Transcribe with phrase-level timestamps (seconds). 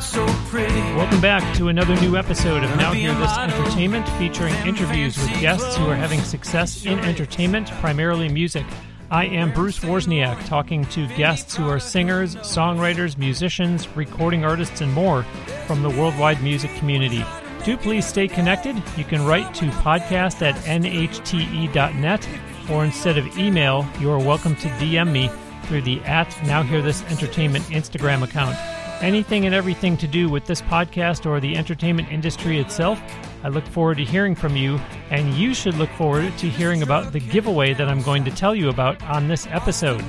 [0.00, 0.74] so pretty.
[0.94, 5.76] Welcome back to another new episode of Now Hear This Entertainment, featuring interviews with guests
[5.76, 8.64] who are having success in entertainment, primarily music.
[9.10, 14.92] I am Bruce Wozniak, talking to guests who are singers, songwriters, musicians, recording artists, and
[14.92, 15.22] more
[15.66, 17.24] from the worldwide music community.
[17.64, 18.76] Do please stay connected.
[18.96, 22.28] You can write to podcast at nhte.net,
[22.70, 25.30] or instead of email, you are welcome to DM me
[25.64, 28.56] through the at Now Hear This Entertainment Instagram account.
[29.02, 32.98] Anything and everything to do with this podcast or the entertainment industry itself,
[33.44, 37.12] I look forward to hearing from you, and you should look forward to hearing about
[37.12, 40.02] the giveaway that I'm going to tell you about on this episode.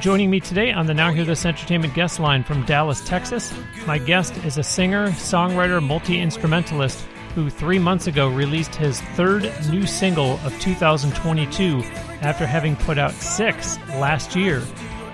[0.00, 3.54] Joining me today on the Now Hear This Entertainment guest line from Dallas, Texas,
[3.86, 7.00] my guest is a singer, songwriter, multi instrumentalist
[7.36, 11.82] who three months ago released his third new single of 2022
[12.24, 14.62] after having put out six last year.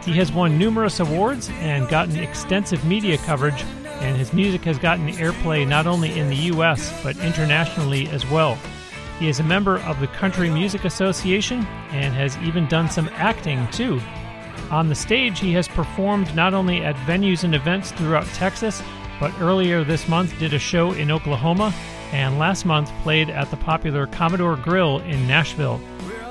[0.04, 3.62] He has won numerous awards and gotten extensive media coverage,
[4.00, 8.58] and his music has gotten airplay not only in the U.S., but internationally as well.
[9.18, 13.68] He is a member of the Country Music Association and has even done some acting
[13.68, 14.00] too.
[14.70, 18.82] On the stage, he has performed not only at venues and events throughout Texas,
[19.18, 21.74] but earlier this month did a show in Oklahoma,
[22.12, 25.80] and last month played at the popular Commodore Grille in Nashville.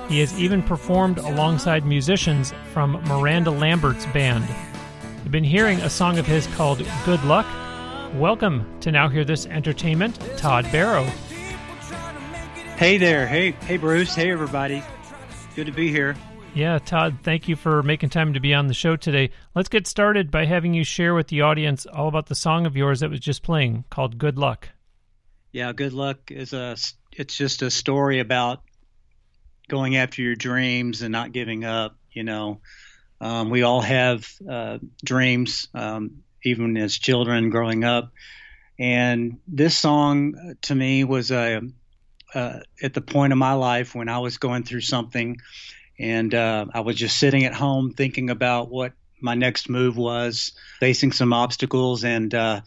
[0.10, 4.44] He has even performed alongside musicians from Miranda Lambert's band.
[5.18, 7.46] You've been hearing a song of his called Good Luck.
[8.16, 11.04] Welcome to Now Hear This Entertainment, Todd Barrow.
[12.76, 13.28] Hey there.
[13.28, 14.16] Hey, hey, Bruce.
[14.16, 14.82] Hey, everybody.
[15.56, 16.16] Good to be here.
[16.56, 19.30] Yeah, Todd, thank you for making time to be on the show today.
[19.54, 22.76] Let's get started by having you share with the audience all about the song of
[22.76, 24.70] yours that was just playing called Good Luck.
[25.52, 26.78] Yeah, good luck is a.
[27.12, 28.64] It's just a story about
[29.70, 31.96] going after your dreams and not giving up.
[32.12, 32.60] You know,
[33.22, 38.12] um, we all have uh, dreams, um, even as children growing up.
[38.78, 41.62] And this song uh, to me was a
[42.34, 45.38] uh, at the point of my life when I was going through something,
[45.98, 50.54] and uh, I was just sitting at home thinking about what my next move was,
[50.80, 52.62] facing some obstacles, and uh,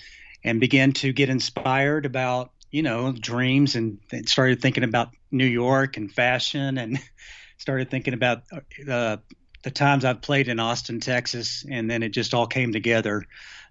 [0.44, 5.96] and began to get inspired about you know dreams, and started thinking about New York
[5.96, 6.98] and fashion, and
[7.58, 8.42] started thinking about
[8.88, 9.16] uh,
[9.62, 13.24] the times I've played in Austin, Texas, and then it just all came together.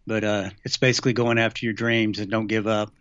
[0.07, 2.91] But uh, it's basically going after your dreams and don't give up.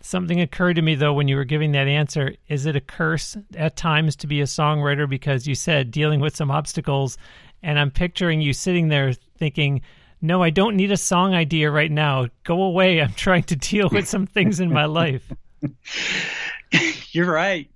[0.00, 2.34] Something occurred to me though when you were giving that answer.
[2.48, 6.34] Is it a curse at times to be a songwriter because you said dealing with
[6.34, 7.16] some obstacles?
[7.62, 9.82] And I'm picturing you sitting there thinking,
[10.20, 12.26] no, I don't need a song idea right now.
[12.42, 13.00] Go away.
[13.00, 15.32] I'm trying to deal with some things in my life.
[17.12, 17.70] You're right.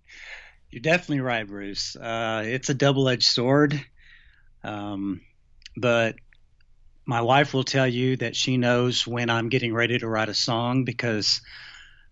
[0.77, 1.97] You're definitely right, Bruce.
[1.97, 3.83] Uh, it's a double edged sword.
[4.63, 5.23] Um,
[5.75, 6.17] but
[7.07, 10.35] my wife will tell you that she knows when I'm getting ready to write a
[10.35, 11.41] song because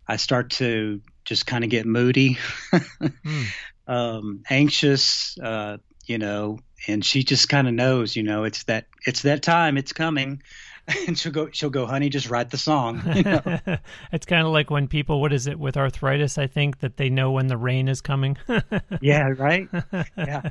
[0.09, 2.39] I start to just kind of get moody,
[2.73, 3.47] mm.
[3.87, 5.77] um, anxious, uh,
[6.07, 6.59] you know,
[6.89, 10.43] and she just kind of knows, you know, it's that it's that time, it's coming.
[11.07, 13.03] And she'll go, she'll go, honey, just write the song.
[13.15, 13.61] You know?
[14.13, 16.39] it's kind of like when people, what is it with arthritis?
[16.39, 18.37] I think that they know when the rain is coming.
[19.01, 19.69] yeah, right.
[20.17, 20.51] Yeah,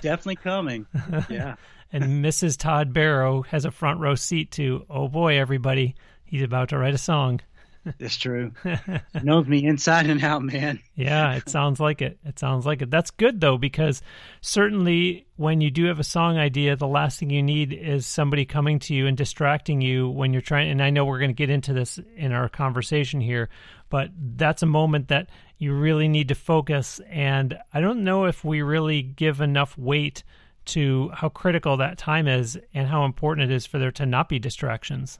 [0.00, 0.86] definitely coming.
[1.28, 1.56] Yeah.
[1.92, 2.58] and Mrs.
[2.58, 5.94] Todd Barrow has a front row seat to, oh boy, everybody,
[6.24, 7.40] he's about to write a song.
[7.98, 8.52] It's true.
[9.22, 10.80] knows me inside and out, man.
[10.94, 12.18] yeah, it sounds like it.
[12.24, 12.90] It sounds like it.
[12.90, 14.02] That's good though, because
[14.40, 18.44] certainly when you do have a song idea, the last thing you need is somebody
[18.44, 20.70] coming to you and distracting you when you're trying.
[20.70, 23.48] And I know we're going to get into this in our conversation here,
[23.88, 25.28] but that's a moment that
[25.58, 27.00] you really need to focus.
[27.08, 30.24] And I don't know if we really give enough weight
[30.66, 34.28] to how critical that time is and how important it is for there to not
[34.28, 35.18] be distractions.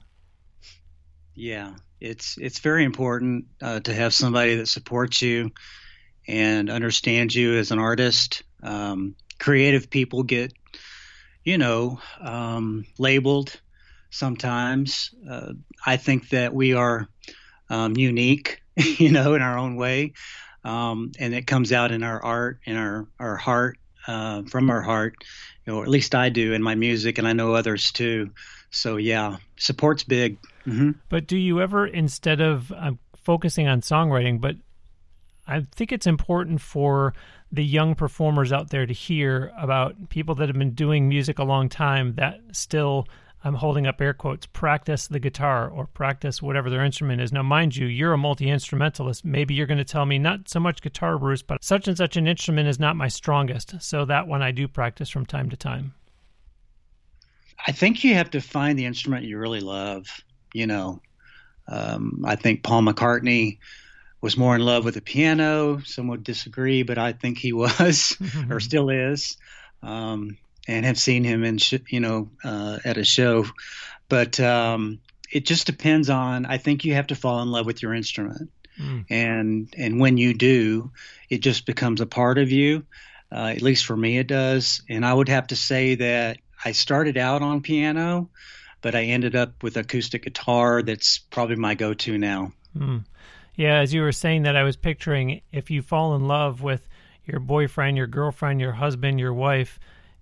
[1.35, 5.51] Yeah, it's it's very important uh, to have somebody that supports you
[6.27, 8.43] and understands you as an artist.
[8.63, 10.53] Um, creative people get,
[11.43, 13.59] you know, um, labeled
[14.11, 15.11] sometimes.
[15.29, 15.53] Uh,
[15.85, 17.07] I think that we are
[17.69, 20.13] um, unique, you know, in our own way,
[20.63, 23.77] um, and it comes out in our art, in our our heart,
[24.07, 25.15] uh, from our heart,
[25.65, 28.31] you know, at least I do in my music, and I know others too.
[28.71, 30.37] So yeah, support's big.
[30.65, 30.91] Mm-hmm.
[31.09, 32.91] But do you ever, instead of uh,
[33.23, 34.55] focusing on songwriting, but
[35.47, 37.13] I think it's important for
[37.51, 41.43] the young performers out there to hear about people that have been doing music a
[41.43, 43.07] long time that still
[43.43, 47.31] I'm holding up air quotes, practice the guitar or practice whatever their instrument is.
[47.31, 49.23] Now, mind you, you're a multi instrumentalist.
[49.23, 52.17] Maybe you're going to tell me not so much guitar, Bruce, but such and such
[52.17, 53.81] an instrument is not my strongest.
[53.81, 55.93] So that one I do practice from time to time.
[57.65, 60.07] I think you have to find the instrument you really love.
[60.53, 61.01] You know,
[61.67, 63.59] um, I think Paul McCartney
[64.21, 65.81] was more in love with the piano.
[65.85, 68.17] Some would disagree, but I think he was
[68.49, 69.37] or still is.
[69.81, 73.45] Um, and have seen him in sh- you know uh, at a show,
[74.07, 74.99] but um,
[75.31, 76.45] it just depends on.
[76.45, 79.05] I think you have to fall in love with your instrument, mm.
[79.09, 80.91] and and when you do,
[81.29, 82.85] it just becomes a part of you.
[83.31, 84.81] Uh, at least for me, it does.
[84.89, 88.29] And I would have to say that I started out on piano,
[88.81, 90.81] but I ended up with acoustic guitar.
[90.81, 92.51] That's probably my go-to now.
[92.77, 93.05] Mm.
[93.55, 96.87] Yeah, as you were saying that, I was picturing if you fall in love with
[97.25, 99.79] your boyfriend, your girlfriend, your husband, your wife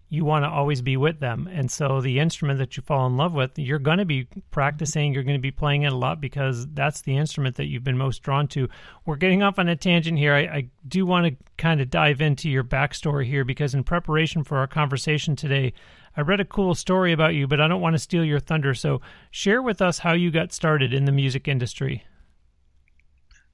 [0.09, 1.49] you want to always be with them.
[1.51, 5.13] And so the instrument that you fall in love with, you're going to be practicing,
[5.13, 7.97] you're going to be playing it a lot because that's the instrument that you've been
[7.97, 8.69] most drawn to.
[9.05, 10.33] We're getting off on a tangent here.
[10.33, 14.45] I, I do want to kind of dive into your backstory here because in preparation
[14.45, 15.73] for our conversation today,
[16.17, 18.73] I read a cool story about you, but I don't want to steal your thunder.
[18.73, 22.03] So share with us how you got started in the music industry.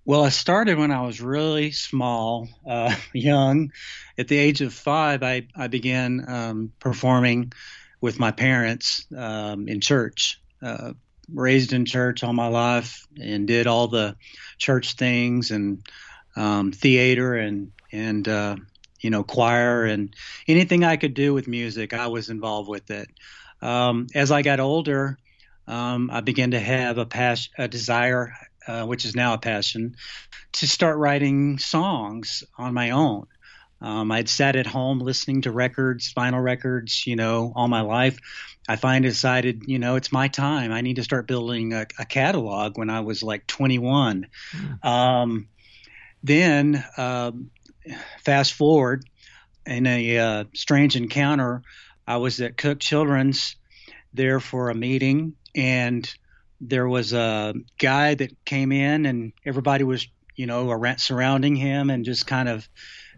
[0.06, 3.74] Well, I started when I was really small, uh, young.
[4.18, 7.52] At the age of five, I, I began um, performing
[8.00, 10.40] with my parents um, in church.
[10.62, 10.94] Uh,
[11.32, 14.16] raised in church all my life and did all the
[14.58, 15.86] church things and
[16.36, 18.56] um, theater and and uh,
[19.04, 20.16] you know choir and
[20.48, 23.08] anything I could do with music, I was involved with it.
[23.62, 25.18] Um, as I got older,
[25.68, 28.34] um, I began to have a passion, a desire
[28.68, 29.96] uh, which is now a passion,
[30.54, 33.28] to start writing songs on my own.
[33.82, 38.18] Um, I'd sat at home listening to records, vinyl records, you know, all my life.
[38.68, 40.72] I finally decided, you know, it's my time.
[40.72, 44.28] I need to start building a, a catalog when I was like 21.
[44.54, 44.86] Mm.
[44.86, 45.48] Um,
[46.24, 47.52] then, um,
[48.20, 49.06] fast forward,
[49.66, 51.62] in a uh, strange encounter,
[52.08, 53.56] I was at Cook Children's
[54.14, 56.14] there for a meeting, and
[56.60, 61.90] there was a guy that came in and everybody was you know around, surrounding him
[61.90, 62.68] and just kind of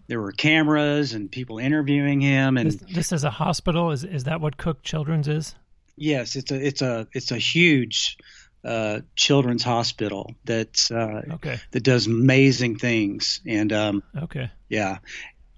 [0.07, 3.91] there were cameras and people interviewing him and this, this is a hospital?
[3.91, 5.55] Is is that what cook children's is?
[5.95, 8.17] Yes it's a it's a it's a huge
[8.65, 11.59] uh, children's hospital that's uh, okay.
[11.71, 14.97] that does amazing things and um, okay yeah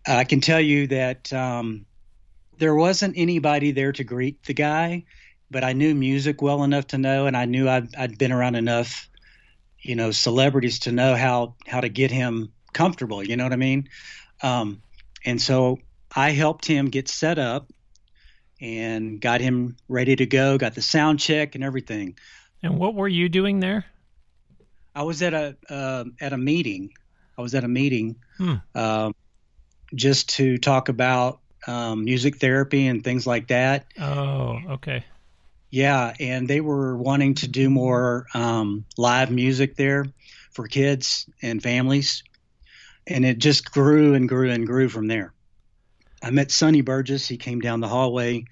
[0.06, 1.86] i can tell you that um,
[2.57, 5.06] there wasn't anybody there to greet the guy
[5.50, 8.56] but I knew music well enough to know, and I knew I'd, I'd been around
[8.56, 9.09] enough,
[9.80, 13.24] you know, celebrities to know how how to get him comfortable.
[13.24, 13.89] You know what I mean?
[14.42, 14.81] Um,
[15.25, 15.80] and so
[16.15, 17.71] I helped him get set up
[18.59, 20.57] and got him ready to go.
[20.57, 22.18] Got the sound check and everything.
[22.63, 23.86] And what were you doing there?
[24.95, 26.92] I was at a uh, at a meeting.
[27.38, 28.56] I was at a meeting hmm.
[28.74, 29.13] um,
[29.94, 33.86] just to talk about um, music therapy and things like that.
[34.00, 35.04] Oh, okay.
[35.69, 40.06] Yeah, and they were wanting to do more um, live music there
[40.51, 42.24] for kids and families,
[43.06, 45.33] and it just grew and grew and grew from there.
[46.24, 47.28] I met Sonny Burgess.
[47.28, 48.45] He came down the hallway.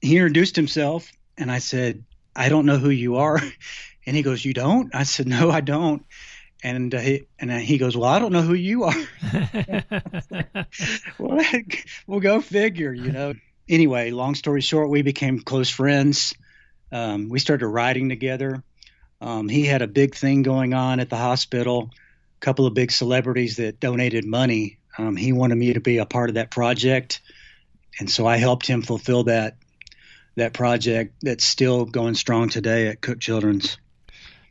[0.00, 2.04] He introduced himself, and I said,
[2.40, 3.40] "I don't know who you are."
[4.06, 6.04] And he goes, "You don't?" I said, "No, I don't."
[6.64, 8.94] And uh, he and he goes, "Well, I don't know who you are."
[11.18, 11.44] well,
[12.06, 13.34] we'll go figure, you know
[13.70, 16.34] anyway, long story short, we became close friends.
[16.92, 18.62] Um, we started writing together.
[19.20, 22.90] Um, he had a big thing going on at the hospital, a couple of big
[22.90, 24.78] celebrities that donated money.
[24.98, 27.20] Um, he wanted me to be a part of that project,
[27.98, 29.56] and so I helped him fulfill that
[30.40, 33.78] that project that's still going strong today at Cook Children's.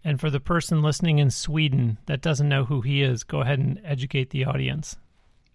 [0.03, 3.60] And for the person listening in Sweden that doesn't know who he is, go ahead
[3.60, 4.96] and educate the audience.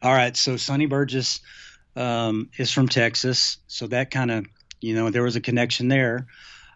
[0.02, 1.40] All right, so Sonny Burgess
[1.96, 4.46] um, is from Texas, so that kind of
[4.80, 6.26] you know there was a connection there.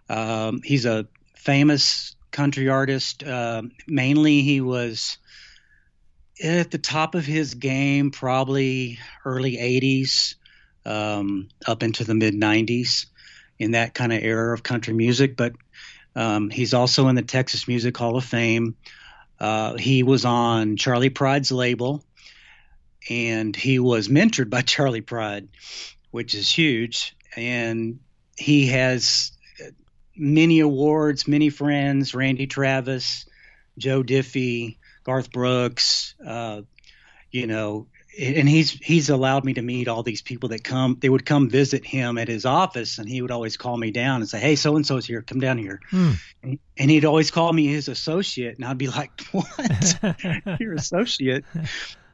[0.09, 3.23] Um, he's a famous country artist.
[3.23, 5.19] Uh, mainly, he was
[6.43, 10.37] at the top of his game, probably early '80s
[10.87, 13.07] um, up into the mid '90s,
[13.59, 15.37] in that kind of era of country music.
[15.37, 15.55] But
[16.15, 18.77] um, he's also in the Texas Music Hall of Fame.
[19.38, 22.05] Uh, he was on Charley Pride's label
[23.09, 25.49] and he was mentored by Charley Pride,
[26.11, 27.17] which is huge.
[27.37, 28.00] And
[28.37, 29.33] he has
[30.17, 33.27] many awards, many friends: Randy Travis,
[33.77, 36.15] Joe Diffie, Garth Brooks.
[36.25, 36.62] Uh,
[37.31, 37.87] you know,
[38.19, 41.49] and he's he's allowed me to meet all these people that come they would come
[41.49, 44.57] visit him at his office and he would always call me down and say hey
[44.57, 45.23] so and so's here.
[45.23, 45.81] Come down here.
[45.91, 46.13] Hmm.
[46.43, 49.99] and, and, he'd always call me his associate and i'd be like what?
[50.61, 51.45] Your associate?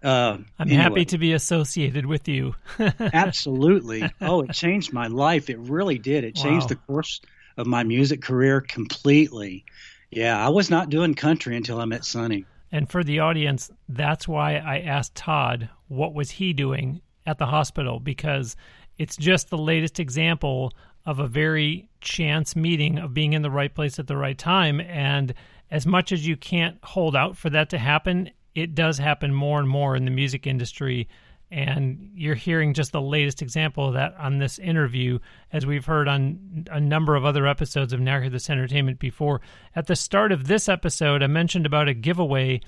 [0.03, 0.83] Uh, i'm anyway.
[0.83, 2.55] happy to be associated with you.
[3.01, 4.11] Absolutely.
[4.21, 5.49] Oh it changed my life.
[5.49, 6.25] It really did.
[6.25, 6.69] It changed wow.
[6.69, 7.21] the course
[7.57, 9.65] of my music career completely.
[10.11, 14.27] Yeah i was not doing country until i met sonny and for the audience, that's
[14.27, 18.57] why I asked Todd what was he doing at the hospital because
[18.99, 20.73] it's just the latest example
[21.07, 24.81] of a very chance meeting of being in the right place at the right time.
[24.81, 25.35] And
[25.71, 29.61] as much as you can't hold out for that to happen, it does happen more
[29.61, 31.07] and more in the music industry
[31.55, 35.21] and you're hearing just the latest example of that on this interview,
[35.53, 39.41] as we've heard on a number of other episodes of Now This Entertainment before.
[39.77, 42.61] At the start of this episode, I mentioned about a giveaway.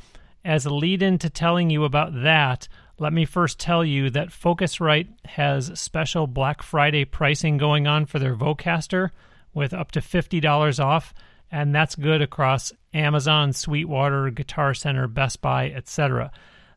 [0.45, 2.69] As a lead in to telling you about that,
[3.00, 8.21] let me first tell you that Focusrite has special Black Friday pricing going on for
[8.21, 9.11] their Vocaster
[9.52, 11.12] with up to $50 off,
[11.50, 16.31] and that's good across Amazon, Sweetwater, Guitar Center, Best Buy, etc.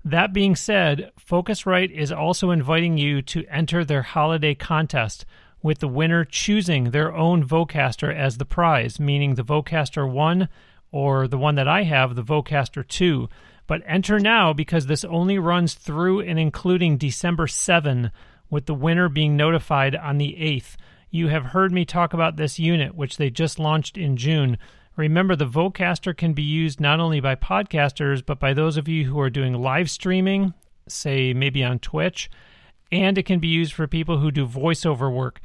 [0.09, 5.23] That being said, Focusrite is also inviting you to enter their holiday contest,
[5.61, 10.49] with the winner choosing their own Vocaster as the prize, meaning the Vocaster 1
[10.91, 13.29] or the one that I have, the Vocaster 2.
[13.67, 18.09] But enter now because this only runs through and including December 7,
[18.49, 20.75] with the winner being notified on the 8th.
[21.11, 24.57] You have heard me talk about this unit, which they just launched in June.
[24.95, 29.05] Remember, the Vocaster can be used not only by podcasters, but by those of you
[29.05, 30.53] who are doing live streaming,
[30.87, 32.29] say maybe on Twitch,
[32.91, 35.39] and it can be used for people who do voiceover work.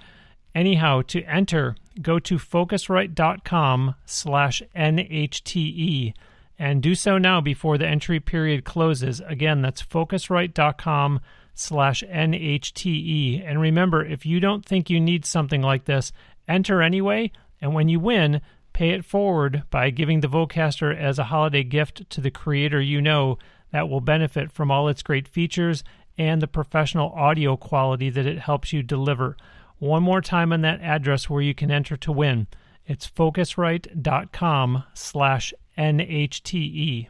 [0.55, 6.15] Anyhow, to enter, go to focusrite.com slash NHTE
[6.59, 9.21] and do so now before the entry period closes.
[9.27, 11.21] Again, that's focusrite.com
[11.55, 13.43] slash NHTE.
[13.45, 16.13] And remember, if you don't think you need something like this,
[16.47, 18.41] enter anyway, and when you win,
[18.75, 23.01] Pay it forward by giving the Vocaster as a holiday gift to the creator you
[23.01, 23.39] know
[23.71, 25.83] that will benefit from all its great features
[26.19, 29.37] and the professional audio quality that it helps you deliver.
[29.79, 32.49] One more time on that address where you can enter to win.
[32.85, 37.09] It's focusrite.com slash NHTE.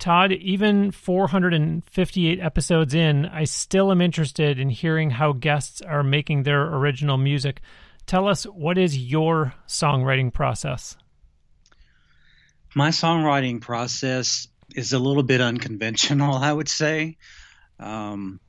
[0.00, 6.42] Todd, even 458 episodes in, I still am interested in hearing how guests are making
[6.42, 7.60] their original music.
[8.06, 10.96] Tell us what is your songwriting process?
[12.74, 17.16] My songwriting process is a little bit unconventional, I would say.
[17.78, 18.40] Um,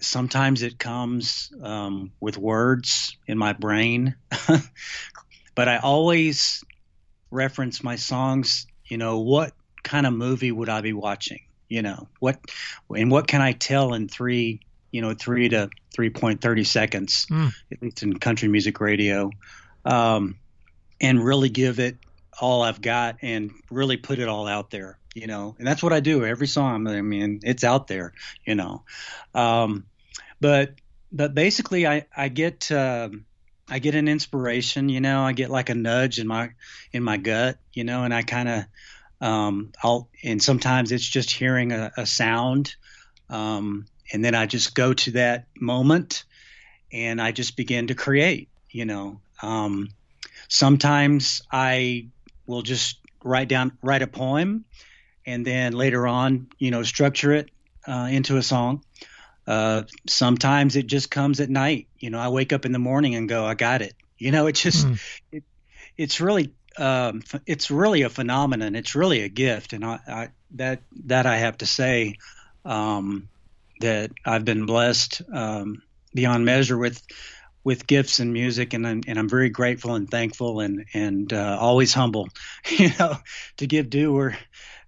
[0.00, 4.14] sometimes it comes um, with words in my brain,
[5.54, 6.62] but I always
[7.30, 8.66] reference my songs.
[8.86, 9.52] You know, what
[9.82, 11.40] kind of movie would I be watching?
[11.68, 12.38] You know, what
[12.94, 17.52] and what can I tell in three you know, three to 3.30 seconds, mm.
[17.72, 19.30] at least in country music radio,
[19.84, 20.36] um,
[21.00, 21.96] and really give it
[22.40, 25.56] all I've got and really put it all out there, you know.
[25.58, 26.86] And that's what I do every song.
[26.86, 28.12] I mean, it's out there,
[28.44, 28.84] you know.
[29.34, 29.86] Um,
[30.40, 30.74] but
[31.10, 33.08] but basically, I I get uh,
[33.68, 35.22] I get an inspiration, you know.
[35.22, 36.50] I get like a nudge in my
[36.92, 38.64] in my gut, you know, and I kind of
[39.20, 42.74] um, I'll and sometimes it's just hearing a, a sound.
[43.28, 46.24] Um, and then I just go to that moment
[46.92, 48.48] and I just begin to create.
[48.70, 49.88] You know, um,
[50.48, 52.08] sometimes I
[52.46, 54.64] will just write down write a poem,
[55.26, 57.50] and then later on, you know, structure it
[57.86, 58.82] uh, into a song.
[59.46, 61.86] Uh, sometimes it just comes at night.
[61.98, 63.94] You know, I wake up in the morning and go, I got it.
[64.18, 65.00] You know, it just mm.
[65.32, 65.44] it,
[65.96, 68.74] it's really um, it's really a phenomenon.
[68.74, 72.16] It's really a gift, and I, I that that I have to say.
[72.64, 73.28] Um,
[73.80, 75.82] that I've been blessed um,
[76.14, 77.02] beyond measure with
[77.64, 81.58] with gifts and music, and I'm, and I'm very grateful and thankful and and uh,
[81.60, 82.28] always humble,
[82.68, 83.16] you know,
[83.58, 84.38] to give due where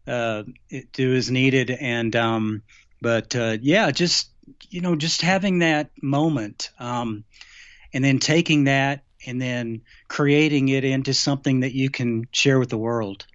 [0.06, 0.44] uh,
[0.92, 1.70] due is needed.
[1.70, 2.62] And um,
[3.02, 4.30] but uh, yeah, just
[4.68, 7.24] you know, just having that moment, um,
[7.92, 12.70] and then taking that and then creating it into something that you can share with
[12.70, 13.26] the world.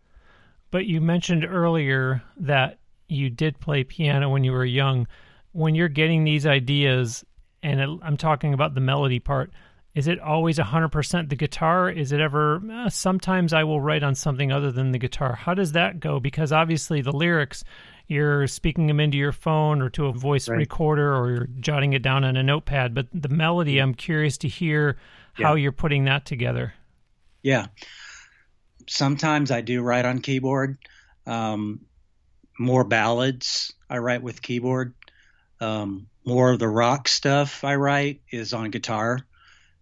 [0.71, 5.07] But you mentioned earlier that you did play piano when you were young
[5.55, 7.23] when you're getting these ideas,
[7.63, 9.51] and it, I'm talking about the melody part,
[9.93, 11.89] is it always 100% the guitar?
[11.89, 15.33] Is it ever, eh, sometimes I will write on something other than the guitar?
[15.33, 16.19] How does that go?
[16.19, 17.63] Because obviously the lyrics,
[18.07, 20.57] you're speaking them into your phone or to a voice right.
[20.57, 22.93] recorder or you're jotting it down on a notepad.
[22.93, 24.97] But the melody, I'm curious to hear
[25.39, 25.47] yeah.
[25.47, 26.73] how you're putting that together.
[27.41, 27.67] Yeah.
[28.89, 30.77] Sometimes I do write on keyboard.
[31.25, 31.85] Um,
[32.59, 34.93] more ballads I write with keyboard.
[35.61, 39.19] Um, more of the rock stuff I write is on guitar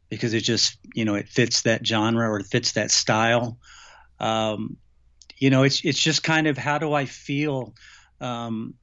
[0.09, 3.57] because it just you know it fits that genre or it fits that style.
[4.19, 4.77] Um,
[5.37, 7.73] you know, it's it's just kind of how do I feel?
[8.21, 8.75] Um,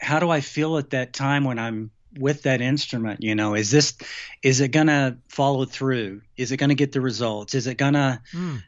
[0.00, 3.22] how do I feel at that time when I'm with that instrument?
[3.22, 3.94] You know, is this
[4.42, 6.22] is it gonna follow through?
[6.36, 7.54] Is it gonna get the results?
[7.54, 8.62] Is it gonna mm.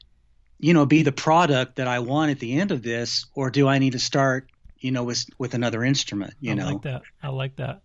[0.58, 3.68] you know be the product that I want at the end of this, or do
[3.68, 6.34] I need to start you know with with another instrument?
[6.40, 7.02] You I know, I like that.
[7.22, 7.82] I like that.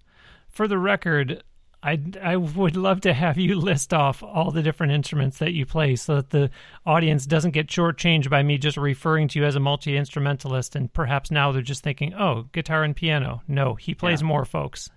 [0.50, 1.44] For the record,
[1.86, 5.68] I, I would love to have you list off all the different instruments that you
[5.68, 6.50] play so that the
[6.84, 10.76] audience doesn't get shortchanged by me just referring to you as a multi instrumentalist.
[10.76, 13.44] And perhaps now they're just thinking, oh, guitar and piano.
[13.48, 14.28] No, he plays yeah.
[14.28, 14.90] more, folks.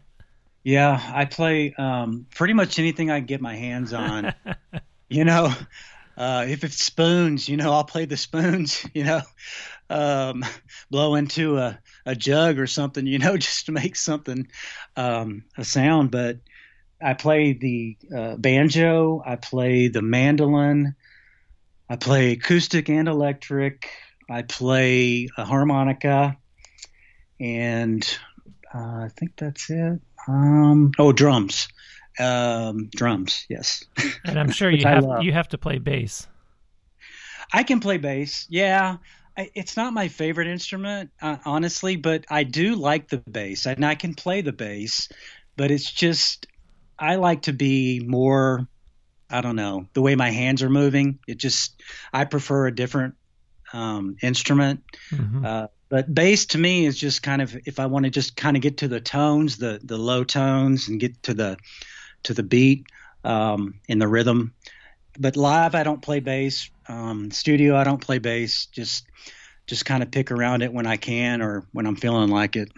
[0.62, 4.32] yeah, I play um, pretty much anything I get my hands on.
[5.08, 5.52] you know,
[6.16, 9.22] uh, if it's spoons, you know, I'll play the spoons, you know,
[9.90, 10.44] um,
[10.90, 14.48] blow into a, a jug or something, you know, just to make something
[14.96, 16.10] um, a sound.
[16.10, 16.38] But
[17.02, 20.94] I play the uh, banjo, I play the mandolin,
[21.88, 23.90] I play acoustic and electric,
[24.28, 26.36] I play a harmonica,
[27.40, 28.18] and
[28.72, 30.00] uh, I think that's it.
[30.28, 31.68] Um, oh, drums.
[32.18, 33.84] Um, drums, yes.
[34.24, 36.28] And I'm sure you have you have to play bass.
[37.52, 38.46] I can play bass.
[38.50, 38.98] Yeah,
[39.36, 43.94] it's not my favorite instrument, uh, honestly, but I do like the bass, and I
[43.94, 45.08] can play the bass.
[45.56, 46.46] But it's just
[46.98, 48.66] I like to be more.
[49.28, 51.20] I don't know the way my hands are moving.
[51.26, 51.80] It just
[52.12, 53.14] I prefer a different
[53.72, 54.82] um, instrument.
[55.10, 55.44] Mm-hmm.
[55.44, 58.56] Uh, but bass to me is just kind of if I want to just kind
[58.56, 61.56] of get to the tones, the the low tones, and get to the
[62.24, 62.86] to the beat
[63.24, 64.54] um, in the rhythm.
[65.18, 66.70] But live, I don't play bass.
[66.88, 68.66] Um, studio, I don't play bass.
[68.66, 69.06] Just
[69.66, 72.70] just kind of pick around it when I can or when I'm feeling like it.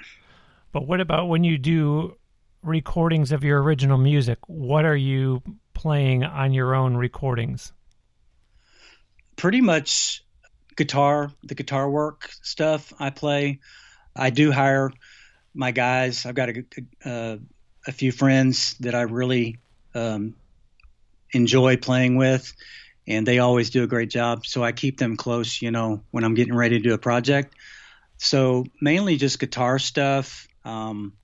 [0.73, 2.17] But what about when you do
[2.63, 4.39] recordings of your original music?
[4.47, 5.43] What are you
[5.75, 7.73] playing on your own recordings?
[9.37, 10.25] Pretty much
[10.77, 13.61] guitar, the guitar work stuff I play.
[14.15, 14.93] I do hire
[15.55, 16.27] my guys.
[16.27, 16.65] I've got a,
[17.05, 17.39] a,
[17.87, 19.59] a few friends that I really
[19.95, 20.35] um,
[21.33, 22.53] enjoy playing with
[23.07, 24.47] and they always do a great job.
[24.47, 27.55] So I keep them close, you know, when I'm getting ready to do a project.
[28.19, 31.15] So mainly just guitar stuff, um,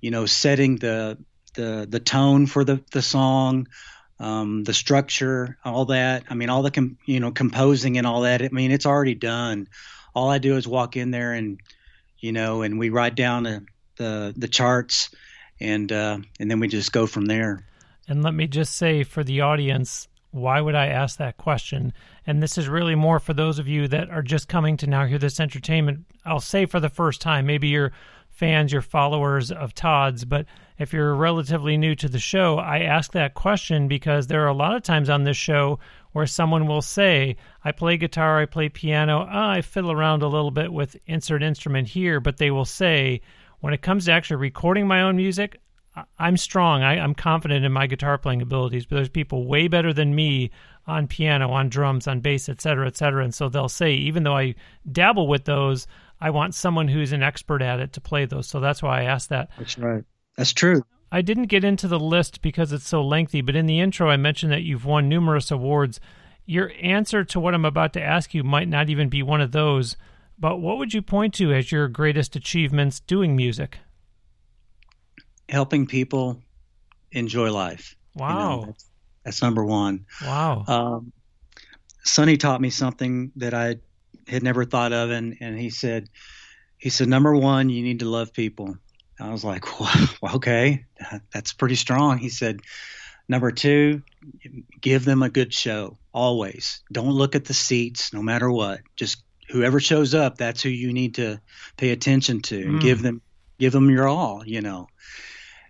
[0.00, 1.18] you know, setting the
[1.54, 3.68] the the tone for the the song,
[4.20, 6.24] um, the structure, all that.
[6.28, 8.42] I mean, all the com- you know composing and all that.
[8.42, 9.68] I mean, it's already done.
[10.14, 11.58] All I do is walk in there and
[12.18, 13.64] you know, and we write down the
[13.96, 15.10] the, the charts,
[15.60, 17.64] and uh, and then we just go from there.
[18.08, 21.92] And let me just say for the audience, why would I ask that question?
[22.26, 25.06] And this is really more for those of you that are just coming to now
[25.06, 26.04] hear this entertainment.
[26.24, 27.92] I'll say for the first time, maybe you're
[28.28, 30.44] fans, you're followers of Todd's, but
[30.78, 34.54] if you're relatively new to the show, I ask that question because there are a
[34.54, 35.78] lot of times on this show
[36.12, 40.28] where someone will say, I play guitar, I play piano, oh, I fiddle around a
[40.28, 43.22] little bit with insert instrument here, but they will say,
[43.60, 45.58] when it comes to actually recording my own music,
[46.18, 46.82] I'm strong.
[46.82, 50.50] I, am confident in my guitar playing abilities, but there's people way better than me
[50.86, 53.24] on piano, on drums, on bass, et cetera, et cetera.
[53.24, 54.54] And so they'll say, even though I
[54.90, 55.86] dabble with those,
[56.20, 58.46] I want someone who's an expert at it to play those.
[58.46, 59.50] So that's why I asked that.
[59.58, 60.04] That's right.
[60.36, 60.82] That's true.
[61.10, 64.16] I didn't get into the list because it's so lengthy, but in the intro, I
[64.16, 66.00] mentioned that you've won numerous awards.
[66.44, 69.52] Your answer to what I'm about to ask you might not even be one of
[69.52, 69.96] those,
[70.38, 73.78] but what would you point to as your greatest achievements doing music?
[75.48, 76.42] Helping people
[77.12, 77.96] enjoy life.
[78.14, 78.28] Wow.
[78.28, 78.84] You know, that's,
[79.24, 80.06] that's, number one.
[80.22, 80.64] Wow.
[80.66, 81.12] Um,
[82.04, 83.76] Sonny taught me something that I
[84.28, 86.08] had never thought of, and, and he said,
[86.78, 88.76] he said, number one, you need to love people.
[89.18, 89.80] I was like,
[90.20, 90.84] well, okay,
[91.32, 92.18] that's pretty strong.
[92.18, 92.60] He said,
[93.28, 94.02] number two,
[94.80, 96.82] give them a good show always.
[96.92, 98.80] Don't look at the seats, no matter what.
[98.96, 101.40] Just whoever shows up, that's who you need to
[101.76, 102.82] pay attention to and mm.
[102.82, 103.22] give them
[103.58, 104.42] give them your all.
[104.46, 104.88] You know,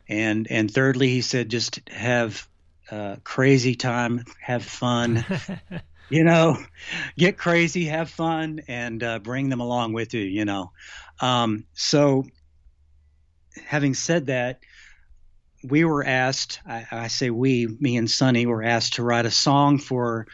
[0.08, 2.48] and and thirdly, he said just have
[2.90, 5.24] uh, crazy time, have fun.
[6.08, 6.56] you know,
[7.18, 10.22] get crazy, have fun, and uh, bring them along with you.
[10.22, 10.72] You know,
[11.20, 12.24] um, so
[13.64, 14.60] having said that,
[15.64, 16.60] we were asked.
[16.66, 20.26] I, I say we, me and Sonny, were asked to write a song for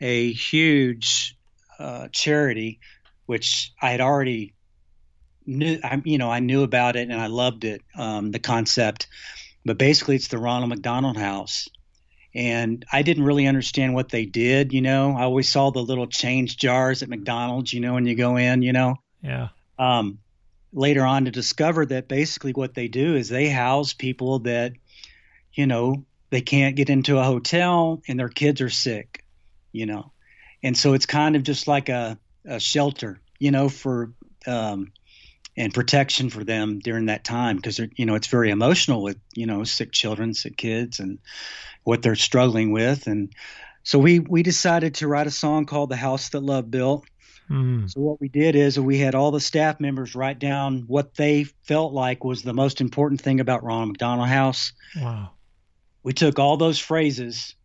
[0.00, 1.36] a huge
[1.78, 2.80] uh, charity,
[3.26, 4.54] which I had already
[5.50, 9.06] knew, I, you know, I knew about it and I loved it, um, the concept.
[9.64, 11.68] But basically, it's the Ronald McDonald House,
[12.34, 14.72] and I didn't really understand what they did.
[14.72, 17.72] You know, I always saw the little change jars at McDonald's.
[17.72, 18.96] You know, when you go in, you know.
[19.22, 19.48] Yeah.
[19.78, 20.18] um,
[20.72, 24.72] later on to discover that basically what they do is they house people that,
[25.52, 29.24] you know, they can't get into a hotel and their kids are sick,
[29.72, 30.12] you know,
[30.62, 34.12] and so it's kind of just like a, a shelter, you know, for
[34.46, 34.92] um,
[35.60, 39.46] and protection for them during that time because you know it's very emotional with you
[39.46, 41.18] know sick children, sick kids, and
[41.84, 43.32] what they're struggling with, and
[43.82, 47.04] so we we decided to write a song called "The House That Love Built."
[47.50, 47.90] Mm.
[47.90, 51.44] So what we did is we had all the staff members write down what they
[51.64, 54.72] felt like was the most important thing about Ronald McDonald House.
[54.96, 55.32] Wow.
[56.02, 57.56] We took all those phrases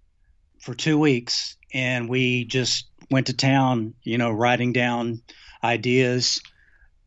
[0.60, 5.22] for two weeks and we just went to town, you know, writing down
[5.64, 6.42] ideas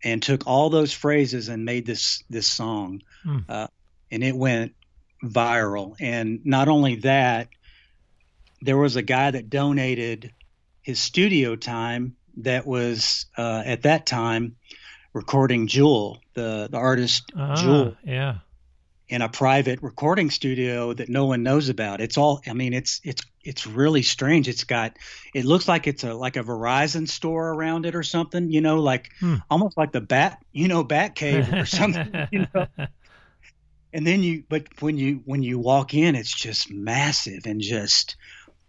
[0.02, 3.02] and took all those phrases and made this this song.
[3.24, 3.44] Mm.
[3.48, 3.66] Uh,
[4.10, 4.74] and it went
[5.22, 5.96] viral.
[6.00, 7.48] And not only that,
[8.60, 10.32] there was a guy that donated
[10.82, 14.56] his studio time that was uh, at that time
[15.12, 18.38] recording Jewel, the the artist Ah, Jewel, Yeah.
[19.08, 22.00] In a private recording studio that no one knows about.
[22.00, 24.48] It's all I mean, it's it's it's really strange.
[24.48, 24.96] It's got
[25.34, 28.80] it looks like it's a like a Verizon store around it or something, you know,
[28.80, 29.42] like Hmm.
[29.50, 32.66] almost like the bat, you know, bat cave or something, you know.
[33.92, 38.16] And then you but when you when you walk in it's just massive and just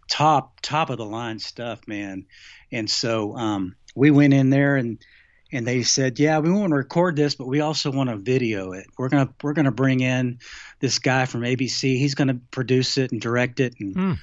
[0.09, 2.25] top top of the line stuff, man.
[2.71, 5.01] And so um we went in there and
[5.51, 8.71] and they said, "Yeah, we want to record this, but we also want to video
[8.73, 8.85] it.
[8.97, 10.39] We're gonna we're gonna bring in
[10.79, 11.97] this guy from ABC.
[11.97, 14.13] He's gonna produce it and direct it." And Hmm.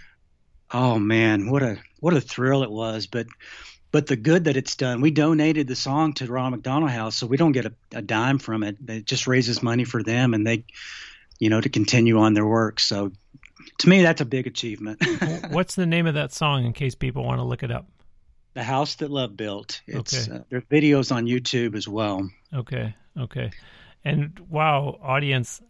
[0.73, 3.07] oh man, what a what a thrill it was!
[3.07, 3.27] But
[3.93, 7.27] but the good that it's done, we donated the song to Ronald McDonald House, so
[7.27, 8.77] we don't get a, a dime from it.
[8.87, 10.65] It just raises money for them, and they,
[11.39, 12.79] you know, to continue on their work.
[12.81, 13.13] So
[13.79, 15.03] to me, that's a big achievement.
[15.51, 17.87] What's the name of that song in case people want to look it up?
[18.57, 19.83] The house that love built.
[19.87, 20.39] It's Okay.
[20.39, 22.29] uh, there's videos on YouTube as well.
[22.55, 22.95] Okay.
[23.19, 23.51] Okay.
[24.03, 25.61] And wow, audience,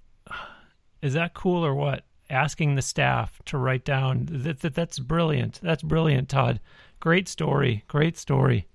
[1.02, 2.04] is that cool or what?
[2.30, 5.60] Asking the staff to write down that, that that's brilliant.
[5.62, 6.60] That's brilliant, Todd.
[7.00, 7.82] Great story.
[7.88, 8.68] Great story.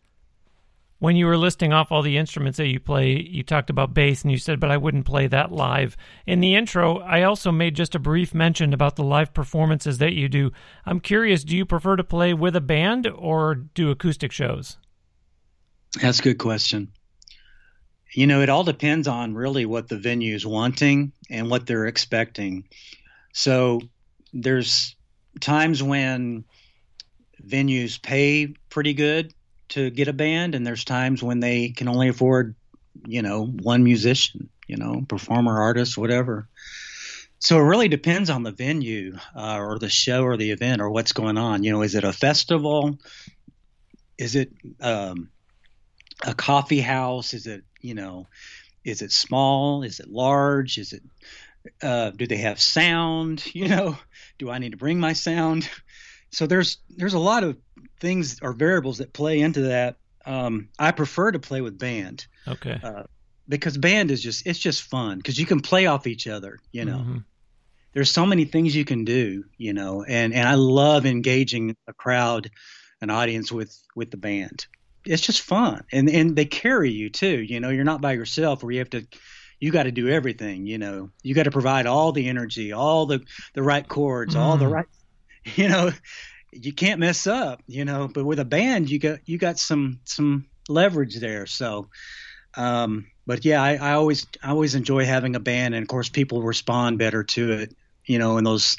[1.01, 4.21] When you were listing off all the instruments that you play, you talked about bass
[4.21, 5.97] and you said, but I wouldn't play that live.
[6.27, 10.13] In the intro, I also made just a brief mention about the live performances that
[10.13, 10.51] you do.
[10.85, 14.77] I'm curious, do you prefer to play with a band or do acoustic shows?
[15.99, 16.91] That's a good question.
[18.13, 22.67] You know, it all depends on really what the venue's wanting and what they're expecting.
[23.33, 23.81] So
[24.33, 24.95] there's
[25.39, 26.43] times when
[27.43, 29.33] venues pay pretty good
[29.71, 32.55] to get a band, and there's times when they can only afford,
[33.05, 36.47] you know, one musician, you know, performer, artist, whatever.
[37.39, 40.91] So it really depends on the venue uh, or the show or the event or
[40.91, 41.63] what's going on.
[41.63, 42.99] You know, is it a festival?
[44.17, 45.31] Is it um,
[46.23, 47.33] a coffee house?
[47.33, 48.27] Is it you know,
[48.85, 49.83] is it small?
[49.83, 50.77] Is it large?
[50.77, 51.01] Is it
[51.81, 53.43] uh, do they have sound?
[53.53, 53.97] You know,
[54.37, 55.69] do I need to bring my sound?
[56.31, 57.57] So there's there's a lot of
[57.99, 59.97] things or variables that play into that.
[60.25, 62.79] Um, I prefer to play with band Okay.
[63.47, 66.59] because band is just it's just fun because you can play off each other.
[66.71, 67.25] You know, Mhm.
[67.93, 69.43] there's so many things you can do.
[69.57, 72.49] You know, and and I love engaging a crowd,
[73.01, 74.67] an audience with with the band.
[75.05, 77.41] It's just fun, and and they carry you too.
[77.41, 79.07] You know, you're not by yourself where you have to.
[79.59, 80.65] You got to do everything.
[80.65, 83.21] You know, you got to provide all the energy, all the
[83.53, 84.71] the right chords, all the Mm.
[84.71, 84.85] right.
[85.55, 85.91] You know,
[86.51, 87.63] you can't mess up.
[87.65, 91.45] You know, but with a band, you got you got some some leverage there.
[91.47, 91.89] So,
[92.55, 96.09] um, but yeah, I, I always I always enjoy having a band, and of course,
[96.09, 97.75] people respond better to it.
[98.05, 98.77] You know, in those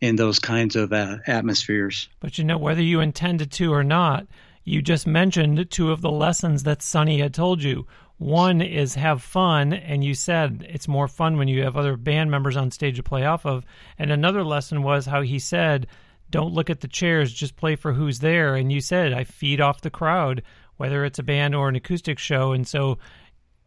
[0.00, 2.08] in those kinds of uh, atmospheres.
[2.20, 4.26] But you know, whether you intended to or not,
[4.64, 7.86] you just mentioned two of the lessons that Sonny had told you.
[8.18, 12.30] One is have fun, and you said it's more fun when you have other band
[12.30, 13.64] members on stage to play off of.
[13.98, 15.88] And another lesson was how he said,
[16.30, 18.54] don't look at the chairs, just play for who's there.
[18.54, 20.42] And you said, I feed off the crowd,
[20.76, 22.52] whether it's a band or an acoustic show.
[22.52, 22.98] And so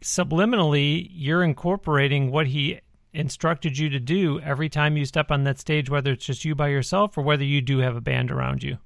[0.02, 2.80] subliminally, you're incorporating what he
[3.14, 6.56] instructed you to do every time you step on that stage, whether it's just you
[6.56, 8.78] by yourself or whether you do have a band around you.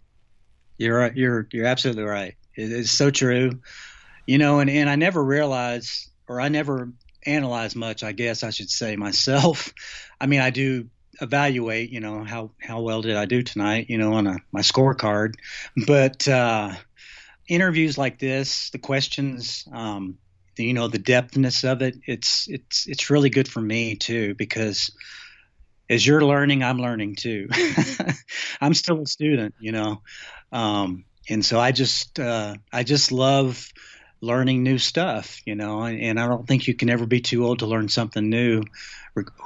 [0.77, 1.15] You're right.
[1.15, 2.35] You're you're absolutely right.
[2.55, 3.59] It, it's so true.
[4.25, 6.91] You know, and and I never realized, or I never
[7.25, 8.03] analyzed much.
[8.03, 9.73] I guess I should say myself.
[10.21, 11.89] I mean, I do evaluate.
[11.89, 13.87] You know, how how well did I do tonight?
[13.89, 15.35] You know, on a my scorecard.
[15.87, 16.73] But uh,
[17.47, 20.17] interviews like this, the questions, um,
[20.55, 21.97] the, you know, the depthness of it.
[22.05, 24.91] It's it's it's really good for me too because
[25.89, 27.49] as you're learning, I'm learning too.
[28.61, 30.01] I'm still a student, you know,
[30.51, 33.67] um, and so I just uh, I just love
[34.21, 37.45] learning new stuff, you know, and, and I don't think you can ever be too
[37.45, 38.63] old to learn something new,